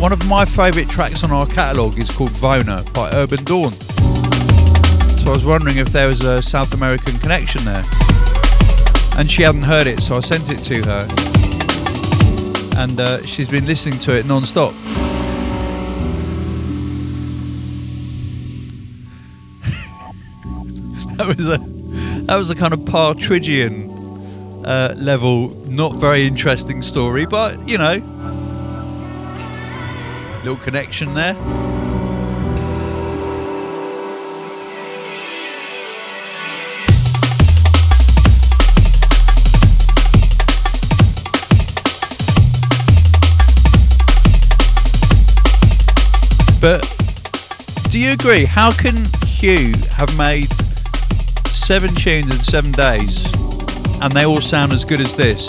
one 0.00 0.12
of 0.12 0.26
my 0.28 0.44
favourite 0.44 0.90
tracks 0.90 1.22
on 1.22 1.30
our 1.30 1.46
catalogue 1.46 1.96
is 1.96 2.10
called 2.10 2.30
Vona 2.30 2.82
by 2.92 3.08
Urbandawn. 3.12 3.72
So 5.20 5.30
I 5.30 5.34
was 5.34 5.44
wondering 5.44 5.76
if 5.76 5.90
there 5.90 6.08
was 6.08 6.22
a 6.22 6.42
South 6.42 6.74
American 6.74 7.16
connection 7.20 7.64
there. 7.64 7.84
And 9.16 9.30
she 9.30 9.42
hadn't 9.42 9.62
heard 9.62 9.86
it, 9.86 10.00
so 10.00 10.16
I 10.16 10.20
sent 10.20 10.50
it 10.50 10.58
to 10.58 10.82
her 10.82 11.35
and 12.76 13.00
uh, 13.00 13.22
she's 13.22 13.48
been 13.48 13.64
listening 13.64 13.98
to 14.00 14.16
it 14.16 14.26
non-stop. 14.26 14.74
that 21.16 21.34
was 21.36 21.52
a 21.52 21.58
that 22.26 22.36
was 22.36 22.50
a 22.50 22.54
kind 22.54 22.74
of 22.74 22.80
Partridgian 22.80 23.86
uh, 24.66 24.94
level, 24.96 25.50
not 25.66 25.96
very 25.96 26.26
interesting 26.26 26.82
story, 26.82 27.24
but 27.24 27.68
you 27.68 27.78
know, 27.78 27.96
little 30.44 30.56
connection 30.56 31.14
there. 31.14 31.34
But 46.66 46.82
do 47.90 48.00
you 48.00 48.10
agree? 48.10 48.44
How 48.44 48.72
can 48.72 48.96
Hugh 49.24 49.72
have 49.92 50.18
made 50.18 50.50
seven 51.46 51.94
tunes 51.94 52.28
in 52.28 52.42
seven 52.42 52.72
days 52.72 53.32
and 54.02 54.12
they 54.12 54.24
all 54.26 54.40
sound 54.40 54.72
as 54.72 54.84
good 54.84 55.00
as 55.00 55.14
this? 55.14 55.46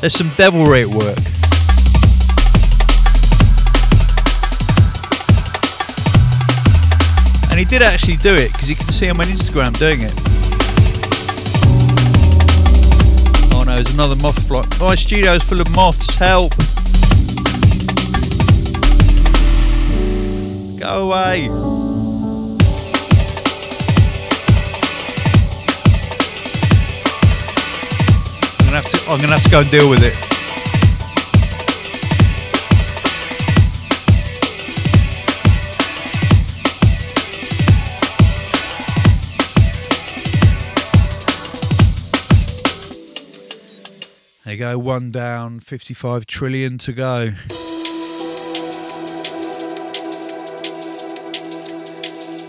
There's 0.00 0.14
some 0.14 0.30
devilry 0.30 0.82
at 0.82 0.88
work. 0.88 1.16
And 7.50 7.56
he 7.56 7.64
did 7.64 7.82
actually 7.82 8.16
do 8.16 8.34
it 8.34 8.52
because 8.52 8.68
you 8.68 8.74
can 8.74 8.88
see 8.88 9.06
him 9.06 9.20
on 9.20 9.26
Instagram 9.26 9.78
doing 9.78 10.00
it. 10.00 10.14
Oh 13.54 13.62
no, 13.64 13.76
there's 13.76 13.94
another 13.94 14.16
moth 14.16 14.42
fly. 14.48 14.66
My 14.80 14.96
studio's 14.96 15.44
full 15.44 15.60
of 15.60 15.70
moths. 15.70 16.16
Help! 16.16 16.52
Go 20.80 21.10
away. 21.10 21.46
I'm 21.50 21.52
gonna 28.64 28.76
have 28.76 28.88
to. 28.88 29.10
I'm 29.10 29.20
gonna 29.20 29.34
have 29.34 29.42
to 29.42 29.50
go 29.50 29.60
and 29.60 29.70
deal 29.70 29.90
with 29.90 30.02
it. 30.02 30.16
There 44.44 44.54
you 44.54 44.58
go, 44.58 44.78
one 44.78 45.10
down, 45.10 45.60
55 45.60 46.24
trillion 46.24 46.78
to 46.78 46.94
go. 46.94 47.32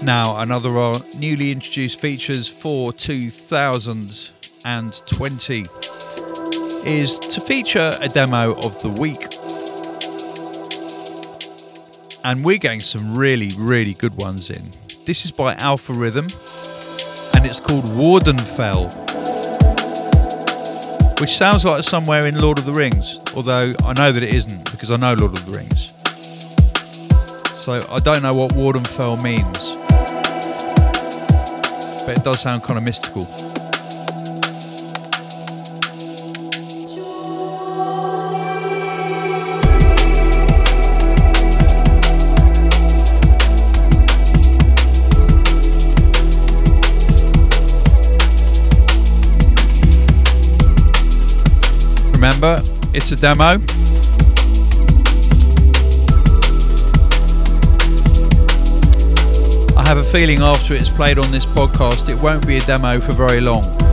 Now, 0.03 0.39
another 0.39 0.75
uh, 0.75 0.97
newly 1.19 1.51
introduced 1.51 2.01
features 2.01 2.47
for 2.47 2.91
2020 2.91 5.65
is 6.89 7.19
to 7.19 7.39
feature 7.39 7.91
a 8.01 8.09
demo 8.09 8.55
of 8.55 8.81
the 8.81 8.89
week. 8.99 9.27
And 12.23 12.43
we're 12.43 12.57
getting 12.57 12.79
some 12.79 13.15
really, 13.15 13.51
really 13.59 13.93
good 13.93 14.15
ones 14.15 14.49
in. 14.49 14.63
This 15.05 15.23
is 15.23 15.31
by 15.31 15.53
Alpha 15.55 15.93
Rhythm 15.93 16.25
and 17.35 17.45
it's 17.45 17.59
called 17.59 17.85
Wardenfell, 17.85 18.89
which 21.21 21.29
sounds 21.29 21.63
like 21.63 21.83
somewhere 21.83 22.25
in 22.25 22.41
Lord 22.41 22.57
of 22.57 22.65
the 22.65 22.73
Rings, 22.73 23.19
although 23.35 23.75
I 23.83 23.93
know 23.93 24.11
that 24.11 24.23
it 24.23 24.33
isn't 24.33 24.71
because 24.71 24.89
I 24.89 24.97
know 24.97 25.13
Lord 25.13 25.37
of 25.37 25.45
the 25.45 25.51
Rings. 25.51 25.89
So 27.63 27.85
I 27.91 27.99
don't 27.99 28.23
know 28.23 28.33
what 28.33 28.53
Wardenfell 28.53 29.21
means 29.21 29.77
but 32.05 32.17
it 32.17 32.23
does 32.23 32.39
sound 32.39 32.63
kind 32.63 32.77
of 32.77 32.83
mystical. 32.83 33.27
Remember, 52.13 52.61
it's 52.93 53.11
a 53.11 53.15
demo. 53.15 53.80
Have 59.95 59.97
a 59.97 60.09
feeling 60.09 60.39
after 60.39 60.73
it's 60.73 60.87
played 60.87 61.17
on 61.17 61.29
this 61.31 61.45
podcast, 61.45 62.07
it 62.07 62.15
won't 62.23 62.47
be 62.47 62.55
a 62.55 62.61
demo 62.61 62.97
for 63.01 63.11
very 63.11 63.41
long. 63.41 63.90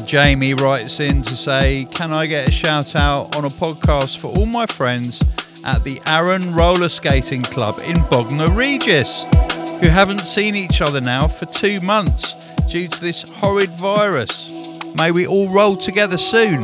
Jamie 0.00 0.54
writes 0.54 1.00
in 1.00 1.22
to 1.22 1.36
say, 1.36 1.86
Can 1.92 2.12
I 2.12 2.26
get 2.26 2.48
a 2.48 2.50
shout 2.50 2.94
out 2.94 3.36
on 3.36 3.44
a 3.44 3.48
podcast 3.48 4.18
for 4.18 4.28
all 4.28 4.46
my 4.46 4.66
friends 4.66 5.20
at 5.64 5.84
the 5.84 6.00
Arun 6.06 6.54
Roller 6.54 6.88
Skating 6.88 7.42
Club 7.42 7.80
in 7.84 7.96
Bognor 8.10 8.50
Regis, 8.50 9.24
who 9.80 9.88
haven't 9.88 10.20
seen 10.20 10.54
each 10.54 10.80
other 10.80 11.00
now 11.00 11.26
for 11.26 11.46
two 11.46 11.80
months 11.80 12.34
due 12.66 12.88
to 12.88 13.00
this 13.00 13.22
horrid 13.22 13.70
virus? 13.70 14.52
May 14.96 15.10
we 15.10 15.26
all 15.26 15.48
roll 15.50 15.76
together 15.76 16.18
soon. 16.18 16.62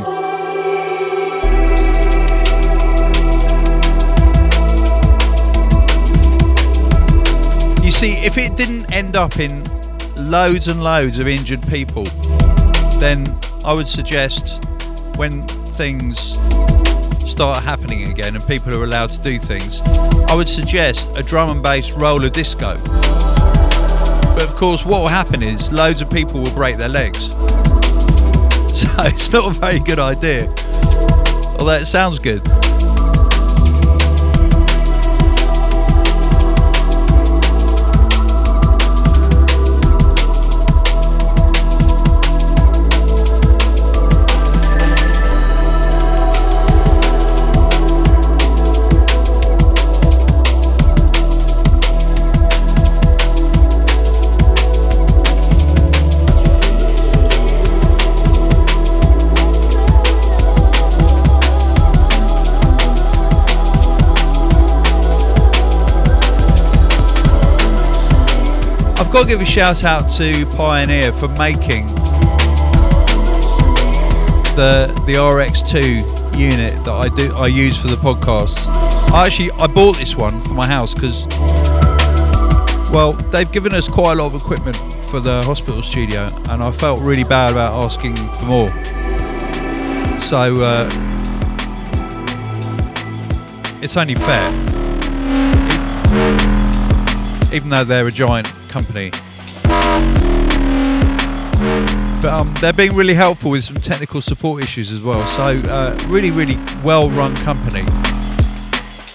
You 7.84 7.92
see, 7.92 8.12
if 8.26 8.36
it 8.36 8.56
didn't 8.56 8.92
end 8.92 9.16
up 9.16 9.38
in 9.38 9.62
loads 10.16 10.68
and 10.68 10.82
loads 10.82 11.18
of 11.18 11.28
injured 11.28 11.66
people, 11.68 12.06
then 13.00 13.26
I 13.64 13.72
would 13.72 13.88
suggest 13.88 14.64
when 15.16 15.42
things 15.46 16.38
start 17.30 17.62
happening 17.62 18.10
again 18.10 18.34
and 18.34 18.46
people 18.46 18.74
are 18.74 18.84
allowed 18.84 19.10
to 19.10 19.22
do 19.22 19.38
things, 19.38 19.82
I 20.28 20.34
would 20.34 20.48
suggest 20.48 21.18
a 21.18 21.22
drum 21.22 21.50
and 21.50 21.62
bass 21.62 21.92
roller 21.92 22.30
disco. 22.30 22.76
But 24.34 24.44
of 24.44 24.54
course, 24.56 24.84
what 24.84 25.00
will 25.00 25.08
happen 25.08 25.42
is 25.42 25.72
loads 25.72 26.00
of 26.02 26.10
people 26.10 26.42
will 26.42 26.54
break 26.54 26.76
their 26.76 26.88
legs. 26.88 27.30
So 28.76 28.88
it's 29.04 29.32
not 29.32 29.56
a 29.56 29.58
very 29.58 29.80
good 29.80 29.98
idea, 29.98 30.48
although 31.58 31.78
it 31.80 31.86
sounds 31.86 32.18
good. 32.18 32.42
Got 69.16 69.22
to 69.22 69.28
give 69.30 69.40
a 69.40 69.46
shout 69.46 69.82
out 69.82 70.10
to 70.10 70.44
Pioneer 70.58 71.10
for 71.10 71.28
making 71.38 71.86
the 74.56 74.92
the 75.06 75.14
RX2 75.14 76.38
unit 76.38 76.72
that 76.84 76.92
I 76.92 77.08
do 77.08 77.34
I 77.34 77.46
use 77.46 77.78
for 77.80 77.88
the 77.88 77.96
podcast. 77.96 78.66
I 79.14 79.24
actually 79.24 79.52
I 79.52 79.68
bought 79.68 79.96
this 79.96 80.16
one 80.16 80.38
for 80.40 80.52
my 80.52 80.66
house 80.66 80.92
because 80.92 81.26
well 82.92 83.14
they've 83.32 83.50
given 83.50 83.72
us 83.72 83.88
quite 83.88 84.12
a 84.12 84.16
lot 84.16 84.34
of 84.34 84.34
equipment 84.34 84.76
for 85.08 85.20
the 85.20 85.42
hospital 85.44 85.80
studio 85.80 86.28
and 86.50 86.62
I 86.62 86.70
felt 86.70 87.00
really 87.00 87.24
bad 87.24 87.52
about 87.52 87.72
asking 87.72 88.16
for 88.16 88.44
more. 88.44 88.68
So 90.20 90.60
uh, 90.60 90.90
it's 93.82 93.96
only 93.96 94.14
fair. 94.16 94.50
Even 97.54 97.70
though 97.70 97.84
they're 97.84 98.06
a 98.06 98.10
giant 98.10 98.55
company. 98.66 99.10
But 102.20 102.32
um, 102.32 102.52
they're 102.60 102.72
being 102.72 102.94
really 102.94 103.14
helpful 103.14 103.50
with 103.50 103.64
some 103.64 103.76
technical 103.76 104.20
support 104.20 104.62
issues 104.62 104.92
as 104.92 105.02
well. 105.02 105.26
So, 105.28 105.60
uh, 105.68 105.96
really, 106.08 106.30
really 106.30 106.56
well 106.82 107.10
run 107.10 107.34
company. 107.36 107.82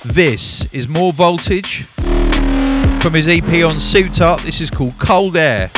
This 0.05 0.71
is 0.73 0.87
More 0.87 1.13
Voltage 1.13 1.83
from 3.01 3.13
his 3.13 3.27
EP 3.27 3.63
on 3.65 3.79
Souped 3.79 4.21
Up. 4.21 4.41
This 4.41 4.61
is 4.61 4.69
called 4.69 4.97
Cold 4.97 5.35
Air. 5.35 5.69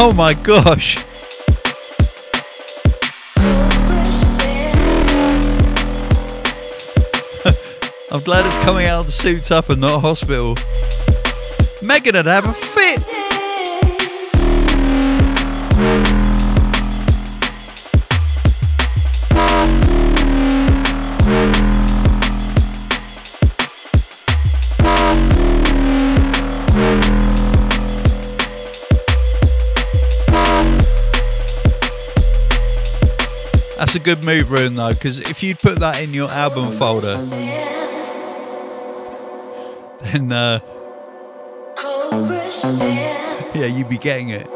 Oh 0.00 0.12
my 0.12 0.32
gosh. 0.32 0.96
I'm 8.12 8.22
glad 8.22 8.46
it's 8.46 8.56
coming 8.58 8.86
out 8.86 9.00
of 9.00 9.06
the 9.06 9.12
Souped 9.12 9.50
Up 9.50 9.70
and 9.70 9.80
not 9.80 9.96
a 9.96 9.98
hospital. 9.98 10.54
Megan 11.82 12.14
would 12.14 12.26
have 12.26 12.44
a 12.44 12.52
a 33.98 34.04
good 34.04 34.24
move, 34.24 34.50
Rune, 34.50 34.74
though, 34.74 34.92
because 34.92 35.18
if 35.18 35.42
you'd 35.42 35.58
put 35.58 35.80
that 35.80 36.00
in 36.00 36.14
your 36.14 36.30
album 36.30 36.70
folder, 36.72 37.16
then 40.00 40.30
uh, 40.30 40.60
yeah, 43.54 43.66
you'd 43.66 43.88
be 43.88 43.98
getting 43.98 44.28
it. 44.28 44.46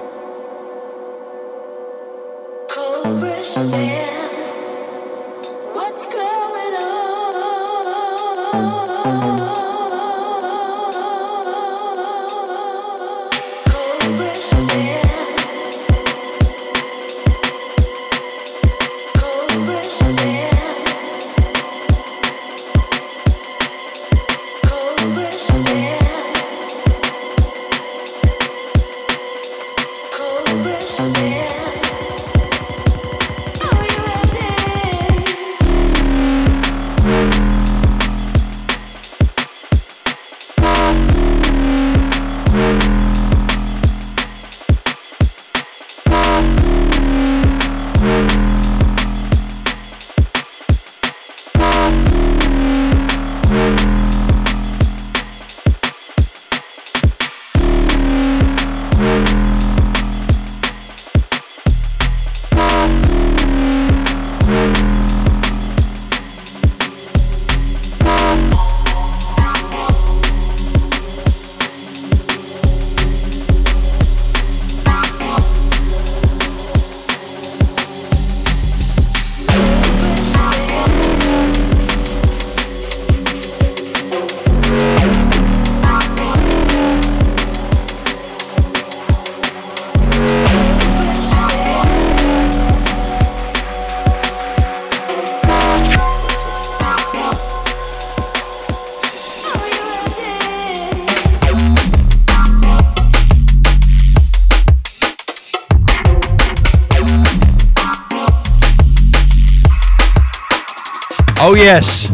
Oh, 111.45 111.57
yes. 111.57 112.07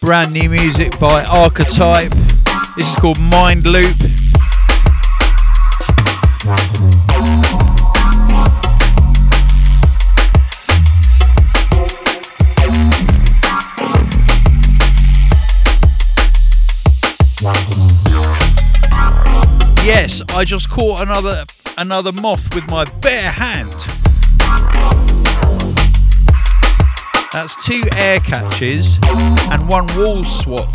Brand 0.00 0.32
new 0.32 0.50
music 0.50 0.98
by 0.98 1.24
Archetype. 1.30 2.10
This 2.76 2.90
is 2.90 2.96
called 2.96 3.20
Mind 3.20 3.68
Loop. 3.68 3.94
I 20.38 20.44
just 20.44 20.70
caught 20.70 21.02
another 21.02 21.42
another 21.78 22.12
moth 22.12 22.54
with 22.54 22.64
my 22.68 22.84
bare 23.00 23.28
hand. 23.28 23.72
That's 27.32 27.56
two 27.66 27.82
air 27.96 28.20
catches 28.20 29.00
and 29.50 29.68
one 29.68 29.88
wall 29.96 30.22
swat. 30.22 30.68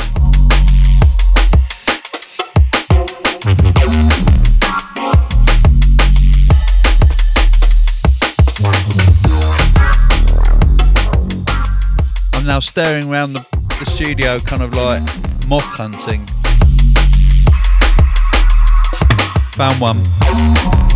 I'm 12.33 12.45
now 12.45 12.59
staring 12.59 13.09
around 13.09 13.31
the, 13.31 13.47
the 13.79 13.85
studio, 13.85 14.39
kind 14.39 14.61
of 14.61 14.73
like 14.73 15.03
moth 15.47 15.63
hunting. 15.63 16.27
Found 19.55 19.79
one. 19.79 20.92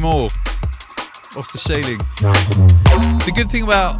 More 0.00 0.28
off 1.36 1.52
the 1.52 1.58
ceiling. 1.58 1.98
The 2.18 3.32
good 3.34 3.50
thing 3.50 3.62
about 3.62 3.94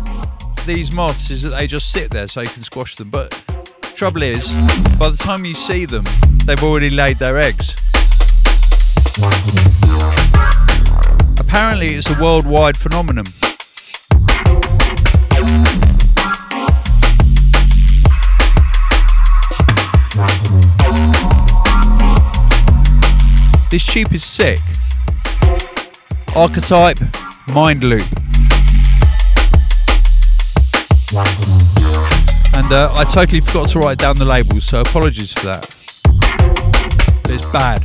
these 0.66 0.92
moths 0.92 1.30
is 1.30 1.42
that 1.42 1.50
they 1.50 1.66
just 1.66 1.92
sit 1.92 2.10
there 2.10 2.26
so 2.26 2.40
you 2.40 2.48
can 2.48 2.62
squash 2.62 2.96
them. 2.96 3.10
But 3.10 3.30
trouble 3.94 4.22
is, 4.22 4.50
by 4.98 5.10
the 5.10 5.18
time 5.18 5.44
you 5.44 5.54
see 5.54 5.84
them, 5.84 6.04
they've 6.46 6.62
already 6.62 6.90
laid 6.90 7.16
their 7.16 7.38
eggs. 7.38 7.76
Apparently, 11.38 11.88
it's 11.88 12.08
a 12.08 12.20
worldwide 12.20 12.76
phenomenon. 12.76 13.26
This 23.70 23.86
tube 23.86 24.12
is 24.12 24.24
sick. 24.24 24.60
Archetype, 26.36 26.98
mind 27.48 27.82
loop. 27.84 28.06
And 32.54 32.72
uh, 32.72 32.92
I 32.94 33.04
totally 33.04 33.40
forgot 33.40 33.68
to 33.70 33.80
write 33.80 33.98
down 33.98 34.16
the 34.16 34.24
labels, 34.24 34.64
so 34.64 34.80
apologies 34.80 35.32
for 35.32 35.46
that. 35.46 35.76
But 37.22 37.30
it's 37.32 37.46
bad. 37.46 37.84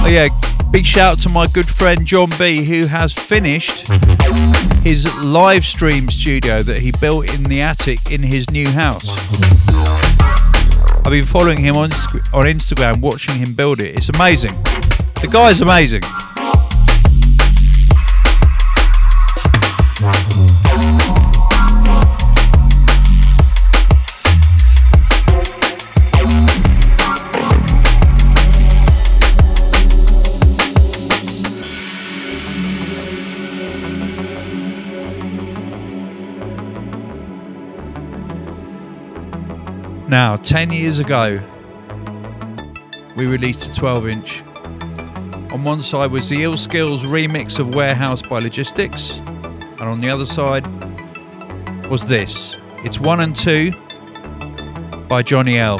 Oh 0.00 0.08
yeah, 0.08 0.28
big 0.70 0.84
shout 0.84 1.12
out 1.12 1.18
to 1.20 1.28
my 1.30 1.46
good 1.46 1.68
friend 1.68 2.06
John 2.06 2.30
B 2.38 2.64
who 2.64 2.86
has 2.86 3.12
finished 3.12 3.88
his 4.82 5.06
live 5.24 5.64
stream 5.64 6.08
studio 6.10 6.62
that 6.62 6.78
he 6.80 6.92
built 7.00 7.34
in 7.34 7.44
the 7.44 7.62
attic 7.62 8.12
in 8.12 8.22
his 8.22 8.50
new 8.50 8.68
house. 8.68 9.08
I've 11.08 11.12
been 11.12 11.24
following 11.24 11.56
him 11.56 11.74
on 11.74 11.90
on 12.34 12.44
Instagram, 12.44 13.00
watching 13.00 13.36
him 13.36 13.54
build 13.54 13.80
it. 13.80 13.96
It's 13.96 14.10
amazing. 14.10 14.52
The 15.22 15.28
guy's 15.32 15.62
amazing. 15.62 16.02
Now, 40.18 40.34
10 40.34 40.72
years 40.72 40.98
ago, 40.98 41.40
we 43.14 43.26
released 43.26 43.70
a 43.70 43.74
12 43.76 44.08
inch. 44.08 44.42
On 45.52 45.62
one 45.62 45.80
side 45.80 46.10
was 46.10 46.28
the 46.28 46.42
Ill 46.42 46.54
Skillz 46.54 47.02
remix 47.02 47.60
of 47.60 47.72
Warehouse 47.72 48.20
by 48.20 48.40
Logistics, 48.40 49.18
and 49.18 49.82
on 49.82 50.00
the 50.00 50.10
other 50.10 50.26
side 50.26 50.66
was 51.88 52.04
this 52.04 52.56
It's 52.78 52.98
1 52.98 53.20
and 53.20 53.36
2 53.36 53.70
by 55.06 55.22
Johnny 55.22 55.58
L. 55.58 55.78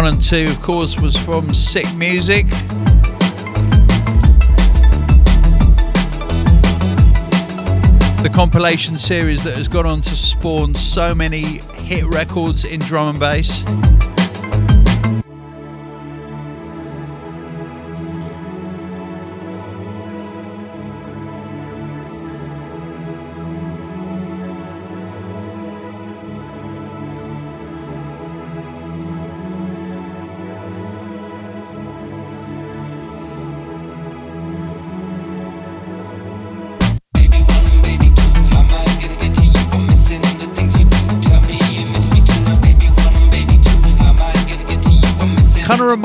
1 0.00 0.14
and 0.14 0.22
2, 0.22 0.46
of 0.48 0.62
course, 0.62 0.98
was 0.98 1.14
from 1.14 1.52
Sick 1.52 1.84
Music. 1.94 2.46
The 8.22 8.30
compilation 8.32 8.96
series 8.96 9.44
that 9.44 9.54
has 9.56 9.68
gone 9.68 9.84
on 9.84 10.00
to 10.00 10.16
spawn 10.16 10.74
so 10.74 11.14
many 11.14 11.58
hit 11.82 12.06
records 12.06 12.64
in 12.64 12.80
drum 12.80 13.10
and 13.10 13.20
bass. 13.20 13.62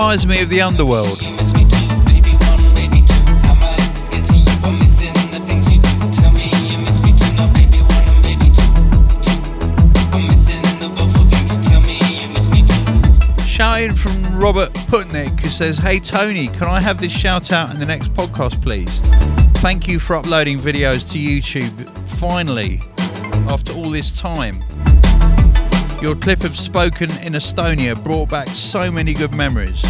Reminds 0.06 0.28
me 0.28 0.40
of 0.40 0.50
the 0.50 0.62
underworld. 0.62 1.20
Shout 13.48 13.82
in 13.82 13.96
from 13.96 14.40
Robert 14.40 14.72
Putnick 14.92 15.40
who 15.40 15.50
says, 15.50 15.80
Hey 15.80 15.98
Tony, 16.00 16.50
can 16.50 16.68
I 16.68 16.80
have 16.80 17.02
this 17.02 17.12
shout 17.12 17.52
out 17.52 17.74
in 17.74 17.80
the 17.80 17.86
next 17.88 18.14
podcast, 18.14 18.62
please? 18.62 19.00
Thank 19.62 19.88
you 19.88 19.98
for 19.98 20.18
uploading 20.18 20.60
videos 20.60 21.12
to 21.14 21.18
YouTube 21.18 21.90
finally 22.20 22.80
after 23.50 23.74
all 23.74 23.90
this 23.90 24.20
time. 24.20 24.62
Your 26.06 26.16
clip 26.16 26.44
of 26.44 26.56
Spoken 26.56 27.10
in 27.24 27.34
Estonia 27.34 27.96
brought 28.04 28.30
back 28.30 28.48
so 28.50 28.92
many 28.92 29.12
good 29.12 29.34
memories. 29.34 29.82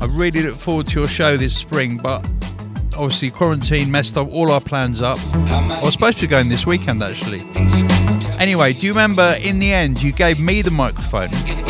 I 0.00 0.06
really 0.08 0.40
look 0.40 0.54
forward 0.54 0.86
to 0.86 1.00
your 1.00 1.08
show 1.08 1.36
this 1.36 1.54
spring, 1.54 1.98
but 1.98 2.24
obviously 2.96 3.28
quarantine 3.28 3.90
messed 3.90 4.16
up 4.16 4.32
all 4.32 4.50
our 4.50 4.62
plans 4.62 5.02
up. 5.02 5.18
I 5.34 5.78
was 5.82 5.92
supposed 5.92 6.20
to 6.20 6.22
be 6.22 6.26
going 6.26 6.48
this 6.48 6.64
weekend 6.64 7.02
actually. 7.02 7.42
Anyway, 8.38 8.72
do 8.72 8.86
you 8.86 8.92
remember 8.92 9.36
in 9.42 9.58
the 9.58 9.70
end 9.70 10.02
you 10.02 10.12
gave 10.12 10.40
me 10.40 10.62
the 10.62 10.70
microphone 10.70 11.28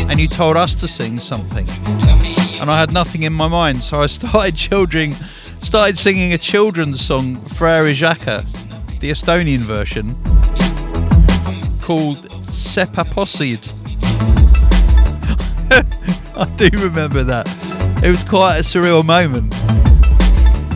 and 0.08 0.20
you 0.20 0.28
told 0.28 0.56
us 0.56 0.76
to 0.76 0.86
sing 0.86 1.18
something? 1.18 1.66
And 2.60 2.70
I 2.70 2.78
had 2.78 2.92
nothing 2.92 3.24
in 3.24 3.32
my 3.32 3.48
mind, 3.48 3.82
so 3.82 3.98
I 3.98 4.06
started 4.06 4.54
children 4.54 5.14
started 5.56 5.98
singing 5.98 6.32
a 6.34 6.38
children's 6.38 7.00
song, 7.04 7.34
Frere 7.34 7.92
Jacka, 7.94 8.46
the 9.00 9.10
Estonian 9.10 9.62
version, 9.62 10.14
called 11.82 12.29
Sepaposid. 12.50 13.68
I 16.36 16.56
do 16.56 16.68
remember 16.78 17.22
that. 17.22 17.46
It 18.02 18.08
was 18.08 18.24
quite 18.24 18.58
a 18.58 18.62
surreal 18.62 19.04
moment. 19.04 19.52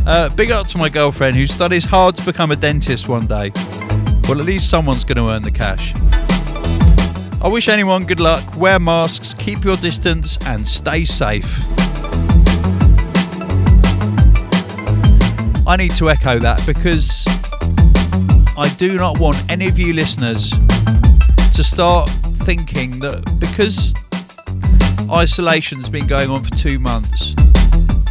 Uh, 0.06 0.28
big 0.36 0.50
up 0.50 0.66
to 0.68 0.78
my 0.78 0.88
girlfriend 0.88 1.36
who 1.36 1.46
studies 1.46 1.84
hard 1.84 2.14
to 2.16 2.24
become 2.24 2.52
a 2.52 2.56
dentist 2.56 3.08
one 3.08 3.26
day. 3.26 3.50
Well, 4.28 4.38
at 4.38 4.46
least 4.46 4.70
someone's 4.70 5.02
going 5.02 5.16
to 5.18 5.32
earn 5.32 5.42
the 5.42 5.50
cash. 5.50 5.94
I 7.42 7.48
wish 7.48 7.68
anyone 7.68 8.04
good 8.04 8.20
luck. 8.20 8.56
Wear 8.56 8.78
masks, 8.78 9.34
keep 9.34 9.64
your 9.64 9.76
distance, 9.76 10.38
and 10.46 10.66
stay 10.66 11.04
safe. 11.04 11.58
I 15.66 15.76
need 15.76 15.94
to 15.96 16.08
echo 16.08 16.38
that 16.38 16.62
because 16.66 17.24
I 18.56 18.72
do 18.78 18.96
not 18.96 19.18
want 19.18 19.42
any 19.50 19.66
of 19.66 19.78
you 19.78 19.92
listeners 19.92 20.52
to 21.54 21.62
start 21.62 22.10
thinking 22.42 22.98
that 22.98 23.22
because 23.38 23.94
isolation's 25.08 25.88
been 25.88 26.06
going 26.06 26.28
on 26.28 26.42
for 26.42 26.50
two 26.50 26.80
months, 26.80 27.36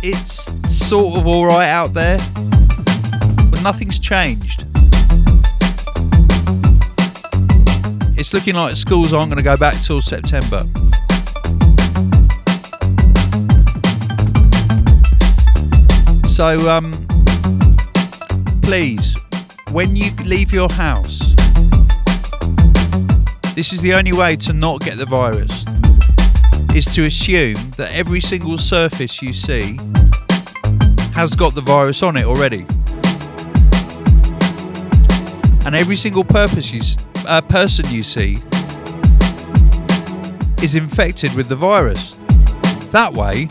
it's 0.02 0.54
sort 0.74 1.18
of 1.18 1.28
alright 1.28 1.68
out 1.68 1.94
there, 1.94 2.18
but 3.52 3.62
nothing's 3.62 4.00
changed. 4.00 4.66
It's 8.18 8.34
looking 8.34 8.56
like 8.56 8.78
schools 8.78 9.12
aren't 9.12 9.30
going 9.30 9.38
to 9.38 9.44
go 9.44 9.58
back 9.58 9.82
till 9.82 10.02
September. 10.02 10.64
So, 16.30 16.70
um, 16.70 16.94
please, 18.62 19.18
when 19.74 19.98
you 19.98 20.12
leave 20.24 20.54
your 20.54 20.72
house, 20.72 21.33
this 23.56 23.72
is 23.72 23.82
the 23.82 23.94
only 23.94 24.14
way 24.14 24.36
to 24.36 24.52
not 24.52 24.82
get 24.82 24.98
the 24.98 25.06
virus, 25.06 25.64
is 26.76 26.86
to 26.96 27.06
assume 27.06 27.54
that 27.78 27.92
every 27.94 28.20
single 28.20 28.58
surface 28.58 29.22
you 29.22 29.32
see 29.32 29.78
has 31.14 31.36
got 31.36 31.54
the 31.54 31.62
virus 31.62 32.02
on 32.02 32.18
it 32.18 32.26
already. 32.26 32.66
And 35.66 35.76
every 35.76 35.96
single 35.96 36.24
purpose 36.24 36.74
you, 36.74 36.82
uh, 37.28 37.42
person 37.42 37.86
you 37.90 38.02
see 38.02 38.38
is 40.64 40.74
infected 40.74 41.36
with 41.36 41.48
the 41.48 41.56
virus. 41.56 42.16
That 42.92 43.14
way, 43.14 43.50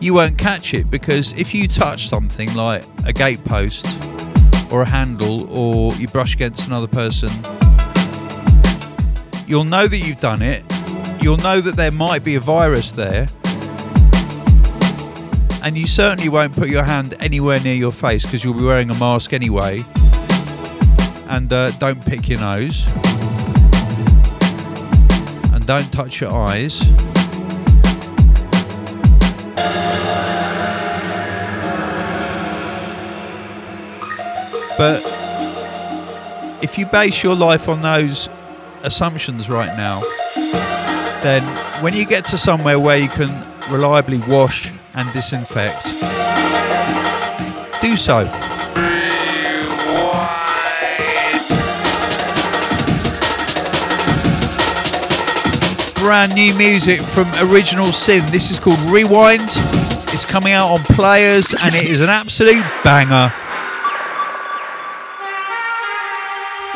you 0.00 0.12
won't 0.12 0.36
catch 0.36 0.74
it 0.74 0.90
because 0.90 1.32
if 1.32 1.54
you 1.54 1.66
touch 1.66 2.08
something 2.08 2.54
like 2.54 2.84
a 3.06 3.12
gatepost 3.12 3.86
or 4.70 4.82
a 4.82 4.88
handle 4.88 5.48
or 5.50 5.94
you 5.94 6.06
brush 6.08 6.34
against 6.34 6.66
another 6.66 6.86
person, 6.86 7.30
you'll 9.48 9.64
know 9.64 9.86
that 9.86 9.96
you've 9.96 10.20
done 10.20 10.42
it. 10.42 10.62
You'll 11.22 11.38
know 11.38 11.60
that 11.60 11.74
there 11.74 11.90
might 11.90 12.22
be 12.22 12.34
a 12.34 12.40
virus 12.40 12.92
there. 12.92 13.26
And 15.64 15.76
you 15.76 15.86
certainly 15.86 16.28
won't 16.28 16.54
put 16.54 16.68
your 16.68 16.84
hand 16.84 17.14
anywhere 17.18 17.58
near 17.60 17.74
your 17.74 17.90
face 17.90 18.22
because 18.22 18.44
you'll 18.44 18.54
be 18.54 18.64
wearing 18.64 18.90
a 18.90 18.94
mask 18.94 19.32
anyway. 19.32 19.84
And 21.30 21.52
uh, 21.52 21.70
don't 21.72 22.04
pick 22.04 22.28
your 22.28 22.40
nose. 22.40 22.86
And 25.52 25.66
don't 25.66 25.90
touch 25.92 26.20
your 26.20 26.30
eyes. 26.30 26.80
But 34.76 35.02
if 36.62 36.78
you 36.78 36.86
base 36.86 37.22
your 37.22 37.34
life 37.34 37.68
on 37.68 37.82
those 37.82 38.28
assumptions 38.82 39.48
right 39.48 39.76
now, 39.76 40.00
then 41.22 41.42
when 41.82 41.94
you 41.94 42.06
get 42.06 42.24
to 42.26 42.38
somewhere 42.38 42.78
where 42.78 42.96
you 42.96 43.08
can 43.08 43.28
reliably 43.70 44.18
wash 44.28 44.72
and 44.94 45.12
disinfect, 45.12 45.84
do 47.80 47.96
so. 47.96 48.24
Brand 56.00 56.34
new 56.34 56.54
music 56.56 57.00
from 57.00 57.26
Original 57.50 57.92
Sin. 57.92 58.24
This 58.30 58.50
is 58.50 58.58
called 58.58 58.78
Rewind. 58.90 59.50
It's 60.10 60.24
coming 60.24 60.52
out 60.52 60.68
on 60.68 60.78
Playaz 60.80 61.54
and 61.62 61.74
it 61.74 61.90
is 61.90 62.00
an 62.00 62.08
absolute 62.08 62.64
banger. 62.82 63.30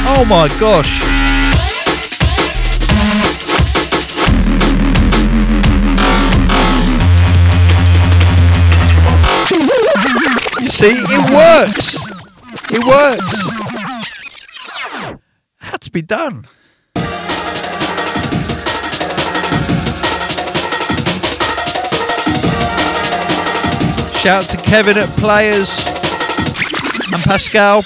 Oh 0.06 0.24
my 0.28 0.48
gosh. 0.58 1.13
See, 10.84 10.90
it 10.90 11.24
works. 11.32 11.96
It 12.70 12.84
works. 12.84 13.32
Had 15.62 15.80
to 15.80 15.90
be 15.90 16.02
done. 16.02 16.46
Shout 24.12 24.42
out 24.42 24.48
to 24.50 24.58
Kevin 24.58 24.98
at 24.98 25.08
Playaz 25.16 25.80
and 27.14 27.22
Pascal. 27.22 27.80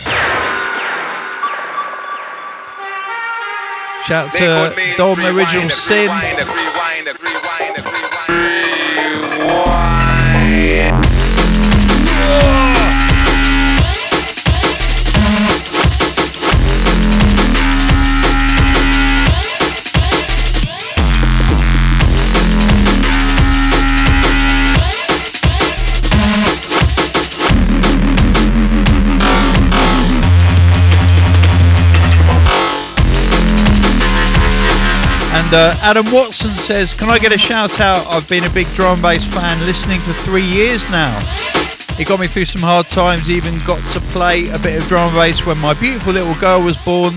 Shout 4.02 4.32
They 4.32 4.40
to 4.40 4.96
Dom 4.96 5.20
Original 5.20 5.70
Sin. 5.70 6.10
And 35.48 35.54
uh, 35.54 35.74
Adam 35.80 36.04
Watson 36.12 36.50
says, 36.50 36.92
Can 36.92 37.08
I 37.08 37.18
get 37.18 37.32
a 37.32 37.38
shout 37.38 37.80
out? 37.80 38.06
I've 38.08 38.28
been 38.28 38.44
a 38.44 38.50
big 38.50 38.66
drum 38.74 39.00
bass 39.00 39.24
fan 39.24 39.58
listening 39.64 39.98
for 39.98 40.12
three 40.12 40.44
years 40.44 40.90
now. 40.90 41.16
It 41.98 42.06
got 42.06 42.20
me 42.20 42.26
through 42.26 42.44
some 42.44 42.60
hard 42.60 42.86
times, 42.86 43.30
even 43.30 43.54
got 43.64 43.82
to 43.92 44.00
play 44.12 44.50
a 44.50 44.58
bit 44.58 44.78
of 44.78 44.86
drum 44.88 45.10
bass 45.14 45.46
when 45.46 45.56
my 45.56 45.72
beautiful 45.72 46.12
little 46.12 46.34
girl 46.34 46.62
was 46.62 46.76
born. 46.76 47.14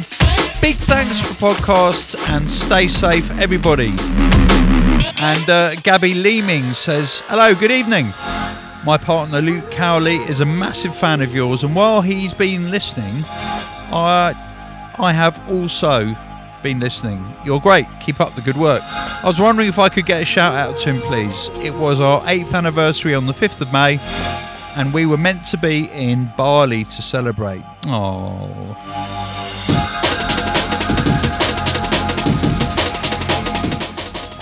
Big 0.61 0.77
thanks 0.87 1.19
for 1.19 1.33
podcasts 1.33 2.15
and 2.29 2.49
stay 2.49 2.87
safe, 2.87 3.29
everybody. 3.31 3.89
And 3.89 5.49
uh, 5.49 5.75
Gabby 5.83 6.13
Leeming 6.13 6.63
says, 6.71 7.23
Hello, 7.25 7.53
good 7.53 7.71
evening. 7.71 8.05
My 8.85 8.97
partner 8.97 9.41
Luke 9.41 9.69
Cowley 9.71 10.15
is 10.15 10.39
a 10.39 10.45
massive 10.45 10.95
fan 10.95 11.19
of 11.19 11.35
yours, 11.35 11.63
and 11.63 11.75
while 11.75 12.01
he's 12.01 12.33
been 12.33 12.71
listening, 12.71 13.25
I, 13.91 14.33
I 14.97 15.11
have 15.11 15.37
also 15.51 16.15
been 16.63 16.79
listening. 16.79 17.35
You're 17.43 17.59
great. 17.59 17.85
Keep 17.99 18.19
up 18.21 18.33
the 18.33 18.41
good 18.41 18.57
work. 18.57 18.81
I 18.83 19.23
was 19.25 19.39
wondering 19.39 19.67
if 19.67 19.79
I 19.79 19.89
could 19.89 20.05
get 20.05 20.21
a 20.21 20.25
shout 20.25 20.53
out 20.55 20.77
to 20.79 20.93
him, 20.93 21.01
please. 21.01 21.49
It 21.55 21.73
was 21.73 21.99
our 21.99 22.21
8th 22.21 22.53
anniversary 22.53 23.15
on 23.15 23.25
the 23.25 23.33
5th 23.33 23.61
of 23.61 23.71
May, 23.71 23.99
and 24.77 24.93
we 24.93 25.05
were 25.05 25.17
meant 25.17 25.45
to 25.45 25.57
be 25.57 25.89
in 25.93 26.31
Bali 26.37 26.83
to 26.83 27.01
celebrate. 27.01 27.63
Oh. 27.87 28.77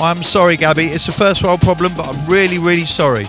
I'm 0.02 0.24
sorry, 0.24 0.56
Gabby. 0.56 0.86
It's 0.86 1.10
a 1.10 1.12
first 1.12 1.44
world 1.44 1.60
problem, 1.62 1.92
but 1.98 2.08
I'm 2.08 2.26
really, 2.30 2.58
really 2.58 2.86
sorry. 2.86 3.26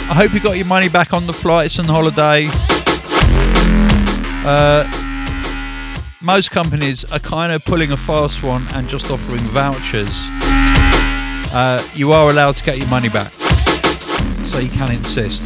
I 0.09 0.15
hope 0.15 0.33
you 0.33 0.39
got 0.39 0.57
your 0.57 0.67
money 0.67 0.89
back 0.89 1.13
on 1.13 1.27
the 1.27 1.33
flights 1.33 1.81
and 1.81 1.89
the 1.89 1.93
holiday. 1.93 2.47
Uh, 4.47 4.87
most 6.21 6.53
companies 6.53 7.05
are 7.11 7.19
kind 7.19 7.51
of 7.51 7.65
pulling 7.65 7.91
a 7.91 7.97
fast 7.97 8.45
one 8.45 8.65
and 8.75 8.89
just 8.89 9.11
offering 9.11 9.41
vouchers. 9.41 10.29
Uh, 11.53 11.85
you 11.93 12.13
are 12.13 12.31
allowed 12.31 12.55
to 12.55 12.63
get 12.63 12.79
your 12.79 12.87
money 12.87 13.09
back. 13.09 13.33
so 14.45 14.61
you 14.61 14.71
can 14.71 14.93
insist. 14.93 15.43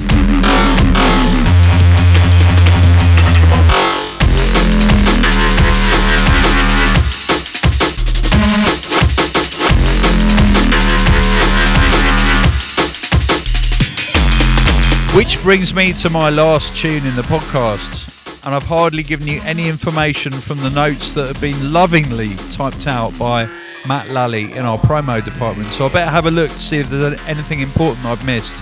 Which 15.14 15.40
brings 15.42 15.72
me 15.72 15.92
to 15.92 16.10
my 16.10 16.28
last 16.28 16.76
tune 16.76 17.06
in 17.06 17.14
the 17.14 17.22
podcast. 17.22 18.10
And 18.44 18.52
I've 18.52 18.66
hardly 18.66 19.04
given 19.04 19.28
you 19.28 19.40
any 19.44 19.68
information 19.68 20.32
from 20.32 20.58
the 20.58 20.70
notes 20.70 21.12
that 21.12 21.28
have 21.28 21.40
been 21.40 21.72
lovingly 21.72 22.34
typed 22.50 22.88
out 22.88 23.16
by 23.16 23.48
Matt 23.86 24.10
Lally 24.10 24.52
in 24.52 24.64
our 24.64 24.76
promo 24.76 25.24
department. 25.24 25.72
So 25.72 25.86
I 25.86 25.92
better 25.92 26.10
have 26.10 26.26
a 26.26 26.32
look 26.32 26.50
to 26.50 26.58
see 26.58 26.78
if 26.78 26.90
there's 26.90 27.20
anything 27.28 27.60
important 27.60 28.04
I've 28.06 28.26
missed. 28.26 28.60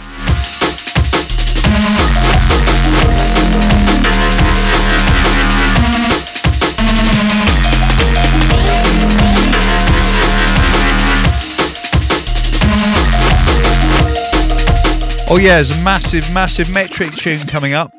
Oh 15.34 15.38
yeah, 15.38 15.54
there's 15.54 15.70
a 15.70 15.82
massive, 15.82 16.30
massive 16.34 16.66
Metrik 16.66 17.16
tune 17.16 17.46
coming 17.46 17.72
up. 17.72 17.90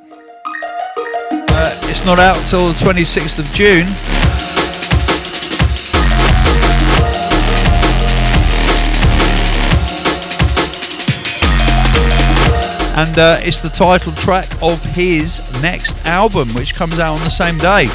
Uh, 1.32 1.80
it's 1.86 2.06
not 2.06 2.20
out 2.20 2.38
till 2.46 2.68
the 2.68 2.74
26th 2.74 3.40
of 3.40 3.52
June. 3.52 3.88
And 12.96 13.18
uh, 13.18 13.40
it's 13.42 13.62
the 13.62 13.70
title 13.70 14.14
track 14.14 14.48
of 14.62 14.84
his 14.94 15.42
next 15.64 16.06
album, 16.06 16.50
which 16.50 16.76
comes 16.76 17.00
out 17.00 17.16
on 17.16 17.24
the 17.24 17.32
same 17.32 17.58
day. 17.58 17.86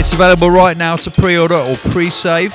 It's 0.00 0.14
available 0.14 0.48
right 0.48 0.78
now 0.78 0.96
to 0.96 1.10
pre 1.10 1.36
order 1.36 1.56
or 1.56 1.76
pre 1.92 2.08
save. 2.08 2.54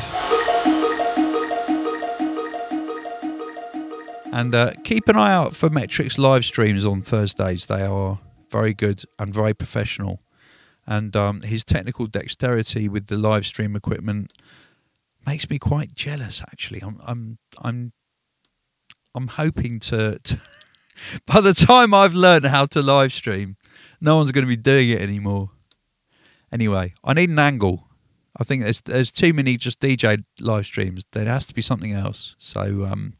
And 4.43 4.53
uh, 4.53 4.73
keep 4.83 5.07
an 5.07 5.15
eye 5.15 5.31
out 5.31 5.55
for 5.55 5.69
Metrik's 5.69 6.17
live 6.17 6.43
streams 6.43 6.85
on 6.85 7.01
Thursdays. 7.01 7.67
They 7.67 7.83
are 7.83 8.19
very 8.51 8.73
good 8.73 9.05
and 9.17 9.33
very 9.33 9.53
professional. 9.53 10.19
And 10.85 11.15
um, 11.15 11.43
his 11.43 11.63
technical 11.63 12.07
dexterity 12.07 12.89
with 12.89 13.07
the 13.07 13.15
live 13.15 13.45
stream 13.45 13.73
equipment 13.73 14.33
makes 15.25 15.49
me 15.49 15.59
quite 15.59 15.93
jealous. 15.93 16.41
Actually, 16.41 16.81
I'm 16.81 16.99
I'm 17.07 17.37
I'm 17.61 17.93
I'm 19.15 19.27
hoping 19.29 19.79
to. 19.79 20.19
to 20.21 20.41
by 21.25 21.39
the 21.39 21.53
time 21.53 21.93
I've 21.93 22.13
learned 22.13 22.43
how 22.43 22.65
to 22.65 22.81
live 22.81 23.13
stream, 23.13 23.55
no 24.01 24.17
one's 24.17 24.33
going 24.33 24.45
to 24.45 24.49
be 24.49 24.61
doing 24.61 24.89
it 24.89 24.99
anymore. 25.01 25.51
Anyway, 26.51 26.95
I 27.05 27.13
need 27.13 27.29
an 27.29 27.39
angle. 27.39 27.87
I 28.37 28.43
think 28.43 28.63
there's 28.63 28.81
there's 28.81 29.09
too 29.09 29.31
many 29.31 29.55
just 29.55 29.79
DJ 29.79 30.25
live 30.41 30.65
streams. 30.65 31.05
There 31.13 31.23
has 31.23 31.45
to 31.45 31.53
be 31.53 31.61
something 31.61 31.93
else. 31.93 32.35
So 32.39 32.83
um, 32.83 33.13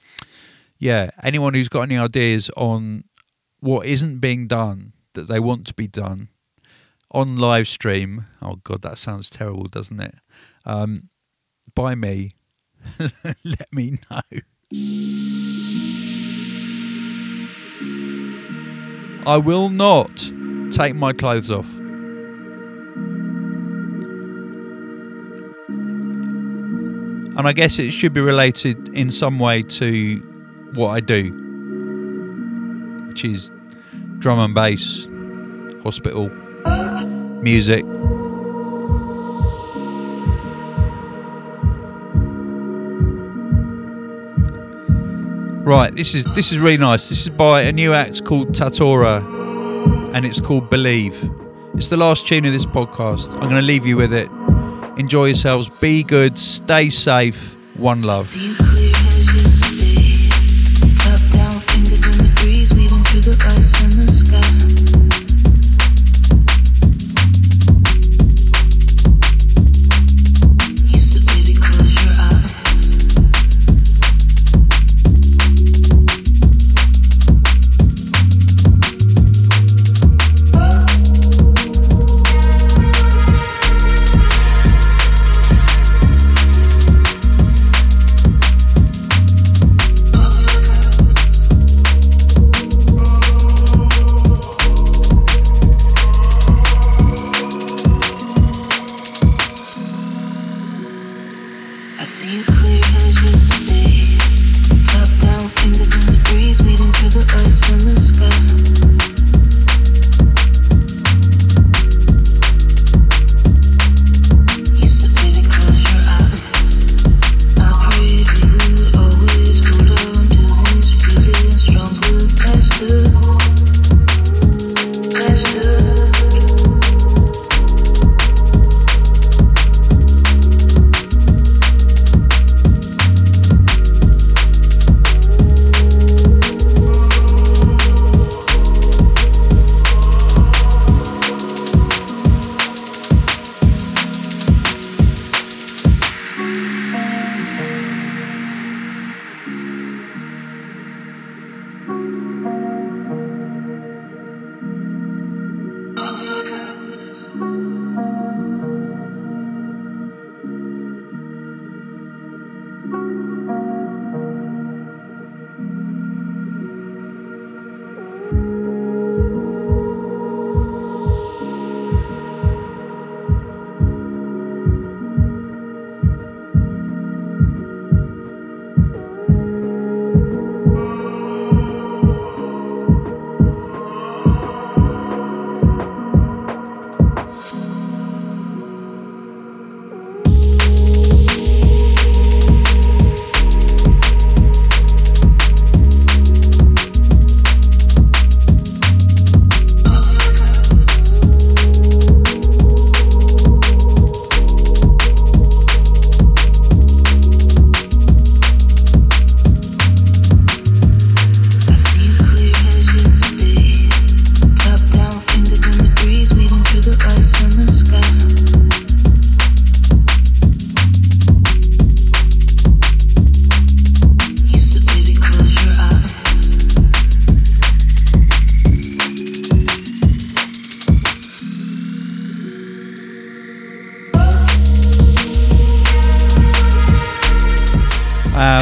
yeah, 0.79 1.09
anyone 1.23 1.53
who's 1.53 1.69
got 1.69 1.81
any 1.81 1.97
ideas 1.97 2.49
on 2.57 3.03
what 3.59 3.85
isn't 3.85 4.19
being 4.19 4.47
done 4.47 4.93
that 5.13 5.27
they 5.27 5.39
want 5.39 5.65
to 5.67 5.73
be 5.73 5.87
done 5.87 6.29
on 7.11 7.37
live 7.37 7.67
stream, 7.67 8.25
oh 8.41 8.55
god, 8.63 8.81
that 8.81 8.97
sounds 8.97 9.29
terrible, 9.29 9.65
doesn't 9.65 10.01
it? 10.01 10.15
Um, 10.65 11.09
by 11.75 11.95
me, 11.95 12.31
let 12.99 13.71
me 13.71 13.99
know. 14.09 14.39
I 19.25 19.37
will 19.37 19.69
not 19.69 20.31
take 20.71 20.95
my 20.95 21.13
clothes 21.13 21.49
off. 21.49 21.69
And 27.35 27.47
I 27.47 27.53
guess 27.53 27.79
it 27.79 27.91
should 27.91 28.13
be 28.13 28.21
related 28.21 28.89
in 28.89 29.09
some 29.09 29.39
way 29.39 29.63
to 29.63 30.32
what 30.75 30.89
I 30.89 30.99
do, 30.99 31.31
which 33.07 33.25
is 33.25 33.51
drum 34.19 34.39
and 34.39 34.55
bass, 34.55 35.07
hospital, 35.83 36.29
music. 37.41 37.83
Right, 45.65 45.95
this 45.95 46.13
is 46.13 46.25
this 46.35 46.51
is 46.51 46.59
really 46.59 46.77
nice. 46.77 47.09
This 47.09 47.21
is 47.21 47.29
by 47.29 47.61
a 47.63 47.71
new 47.71 47.93
act 47.93 48.25
called 48.25 48.49
Tatora, 48.49 50.13
and 50.13 50.25
it's 50.25 50.41
called 50.41 50.69
Believe. 50.69 51.15
It's 51.75 51.87
the 51.87 51.97
last 51.97 52.27
tune 52.27 52.45
of 52.45 52.53
this 52.53 52.65
podcast. 52.65 53.33
I'm 53.33 53.49
going 53.49 53.55
to 53.55 53.61
leave 53.61 53.85
you 53.85 53.97
with 53.97 54.13
it. 54.13 54.29
Enjoy 54.99 55.25
yourselves. 55.25 55.69
Be 55.79 56.03
good. 56.03 56.37
Stay 56.37 56.89
safe. 56.89 57.55
One 57.75 58.03
love. 58.03 58.35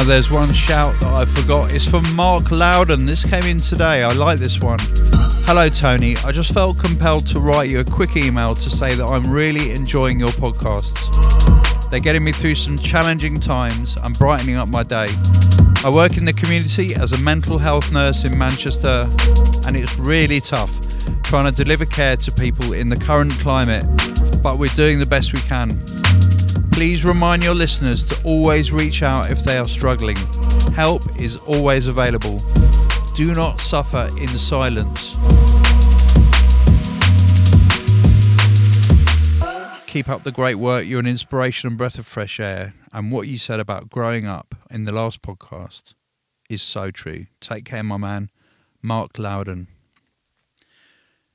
Uh, 0.02 0.04
there's 0.04 0.32
one 0.32 0.52
shout 0.52 0.92
that 0.98 1.12
I 1.12 1.24
forgot. 1.24 1.72
It's 1.72 1.88
from 1.88 2.02
Mark 2.16 2.50
Loudon. 2.50 3.06
This 3.06 3.24
came 3.24 3.44
in 3.44 3.60
today. 3.60 4.02
I 4.02 4.12
like 4.12 4.40
this 4.40 4.60
one. 4.60 4.80
Hello, 5.46 5.68
Tony. 5.68 6.16
I 6.24 6.32
just 6.32 6.52
felt 6.52 6.76
compelled 6.76 7.24
to 7.28 7.38
write 7.38 7.70
you 7.70 7.78
a 7.78 7.84
quick 7.84 8.16
email 8.16 8.56
to 8.56 8.68
say 8.68 8.96
that 8.96 9.06
I'm 9.06 9.30
really 9.30 9.70
enjoying 9.70 10.18
your 10.18 10.30
podcasts. 10.30 10.98
They're 11.88 12.00
getting 12.00 12.24
me 12.24 12.32
through 12.32 12.56
some 12.56 12.78
challenging 12.78 13.38
times 13.38 13.96
and 14.02 14.18
brightening 14.18 14.56
up 14.56 14.66
my 14.66 14.82
day. 14.82 15.06
I 15.84 15.90
work 15.94 16.16
in 16.16 16.24
the 16.24 16.32
community 16.32 16.96
as 16.96 17.12
a 17.12 17.18
mental 17.18 17.58
health 17.58 17.92
nurse 17.92 18.24
in 18.24 18.36
Manchester, 18.36 19.08
and 19.68 19.76
it's 19.76 19.96
really 19.98 20.40
tough 20.40 20.80
trying 21.22 21.44
to 21.44 21.52
deliver 21.52 21.86
care 21.86 22.16
to 22.16 22.32
people 22.32 22.72
in 22.72 22.88
the 22.88 22.96
current 22.96 23.30
climate, 23.38 23.84
but 24.42 24.58
we're 24.58 24.74
doing 24.74 24.98
the 24.98 25.06
best 25.06 25.32
we 25.32 25.40
can. 25.42 25.70
Please 26.72 27.04
remind 27.04 27.44
your 27.44 27.54
listeners 27.54 28.02
to 28.04 28.20
always 28.24 28.72
reach 28.72 29.02
out 29.02 29.30
if 29.30 29.44
they 29.44 29.58
are 29.58 29.68
struggling. 29.68 30.16
Help 30.74 31.02
is 31.20 31.36
always 31.40 31.86
available. 31.86 32.40
Do 33.14 33.34
not 33.34 33.60
suffer 33.60 34.08
in 34.18 34.28
silence. 34.28 35.10
Keep 39.86 40.08
up 40.08 40.24
the 40.24 40.32
great 40.32 40.54
work. 40.54 40.86
You're 40.86 41.00
an 41.00 41.06
inspiration 41.06 41.68
and 41.68 41.76
breath 41.76 41.98
of 41.98 42.06
fresh 42.06 42.40
air. 42.40 42.72
And 42.90 43.12
what 43.12 43.28
you 43.28 43.36
said 43.36 43.60
about 43.60 43.90
growing 43.90 44.24
up 44.24 44.54
in 44.70 44.84
the 44.84 44.92
last 44.92 45.20
podcast 45.20 45.92
is 46.48 46.62
so 46.62 46.90
true. 46.90 47.26
Take 47.40 47.66
care, 47.66 47.82
my 47.82 47.98
man. 47.98 48.30
Mark 48.80 49.18
Loudon. 49.18 49.68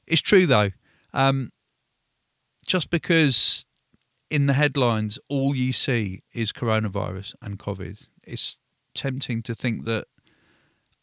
It's 0.07 0.22
true, 0.22 0.47
though. 0.47 0.69
Um, 1.14 1.51
just 2.65 2.89
because 2.89 3.66
in 4.30 4.45
the 4.48 4.54
headlines, 4.54 5.20
all 5.30 5.56
you 5.56 5.72
see 5.74 6.24
is 6.34 6.52
coronavirus 6.52 7.36
and 7.41 7.58
COVID. 7.60 8.08
It's 8.24 8.60
tempting 8.94 9.41
to 9.44 9.56
think 9.56 9.86
that 9.86 10.06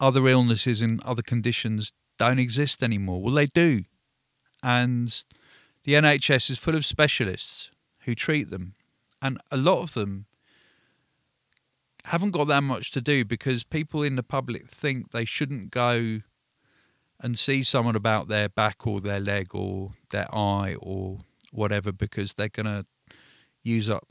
other 0.01 0.27
illnesses 0.29 0.83
and 0.83 1.03
other 1.03 1.23
conditions 1.23 1.93
don't 2.19 2.39
exist 2.39 2.83
anymore. 2.83 3.23
Well, 3.23 3.35
they 3.35 3.47
do. 3.47 3.85
And 4.63 5.25
the 5.85 5.95
NHS 5.95 6.51
is 6.51 6.59
full 6.59 6.75
of 6.75 6.85
specialists 6.85 7.71
who 8.01 8.15
treat 8.15 8.51
them. 8.51 8.75
And 9.23 9.39
a 9.51 9.57
lot 9.57 9.83
of 9.83 9.95
them 9.95 10.27
haven't 12.07 12.33
got 12.33 12.49
that 12.49 12.63
much 12.63 12.91
to 12.93 13.01
do 13.01 13.25
because 13.25 13.65
people 13.65 14.03
in 14.03 14.17
the 14.17 14.23
public 14.23 14.69
think 14.69 15.11
they 15.11 15.25
shouldn't 15.25 15.71
go 15.71 16.21
and 17.21 17.39
see 17.39 17.63
someone 17.63 17.97
about 17.97 18.29
their 18.29 18.49
back 18.49 18.87
or 18.87 19.01
their 19.01 19.21
leg 19.21 19.55
or 19.55 19.93
their 20.11 20.27
eye 20.35 20.77
or 20.81 21.21
whatever 21.53 21.93
because 21.93 22.35
they're 22.35 22.49
going 22.49 22.67
to 22.67 22.85
use 23.65 23.91
up 23.91 24.07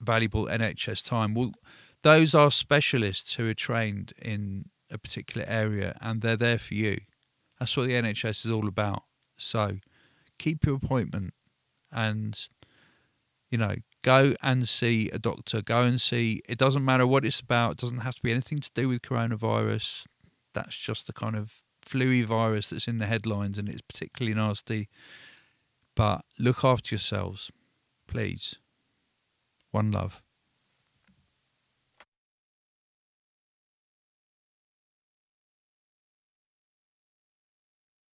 valuable 0.00 0.46
NHS 0.46 1.08
time. 1.08 1.34
Well, 1.34 1.52
those 2.02 2.34
are 2.34 2.50
specialists 2.50 3.34
who 3.34 3.48
are 3.48 3.54
trained 3.54 4.12
in 4.20 4.66
a 4.90 4.98
particular 4.98 5.46
area 5.48 5.96
and 6.00 6.20
they're 6.20 6.36
there 6.36 6.58
for 6.58 6.74
you. 6.74 6.98
That's 7.58 7.76
what 7.76 7.86
the 7.86 7.94
NHS 7.94 8.44
is 8.44 8.52
all 8.52 8.68
about. 8.68 9.04
So 9.36 9.78
keep 10.38 10.66
your 10.66 10.76
appointment 10.76 11.32
and, 11.90 12.38
you 13.50 13.58
know, 13.58 13.76
go 14.02 14.34
and 14.42 14.68
see 14.68 15.08
a 15.10 15.18
doctor. 15.18 15.62
Go 15.62 15.82
and 15.82 16.00
see, 16.00 16.42
it 16.48 16.58
doesn't 16.58 16.84
matter 16.84 17.06
what 17.06 17.24
it's 17.24 17.40
about, 17.40 17.72
it 17.72 17.78
doesn't 17.78 18.00
have 18.00 18.16
to 18.16 18.22
be 18.22 18.32
anything 18.32 18.58
to 18.58 18.70
do 18.74 18.88
with 18.88 19.02
coronavirus. 19.02 20.04
That's 20.52 20.76
just 20.76 21.06
the 21.06 21.12
kind 21.12 21.34
of 21.34 21.62
flu 21.80 22.24
virus 22.26 22.70
that's 22.70 22.88
in 22.88 22.98
the 22.98 23.06
headlines 23.06 23.58
and 23.58 23.68
it's 23.68 23.82
particularly 23.82 24.34
nasty. 24.34 24.88
But 25.96 26.22
look 26.38 26.64
after 26.64 26.94
yourselves, 26.94 27.50
please. 28.06 28.56
One 29.74 29.90
love. 29.90 30.23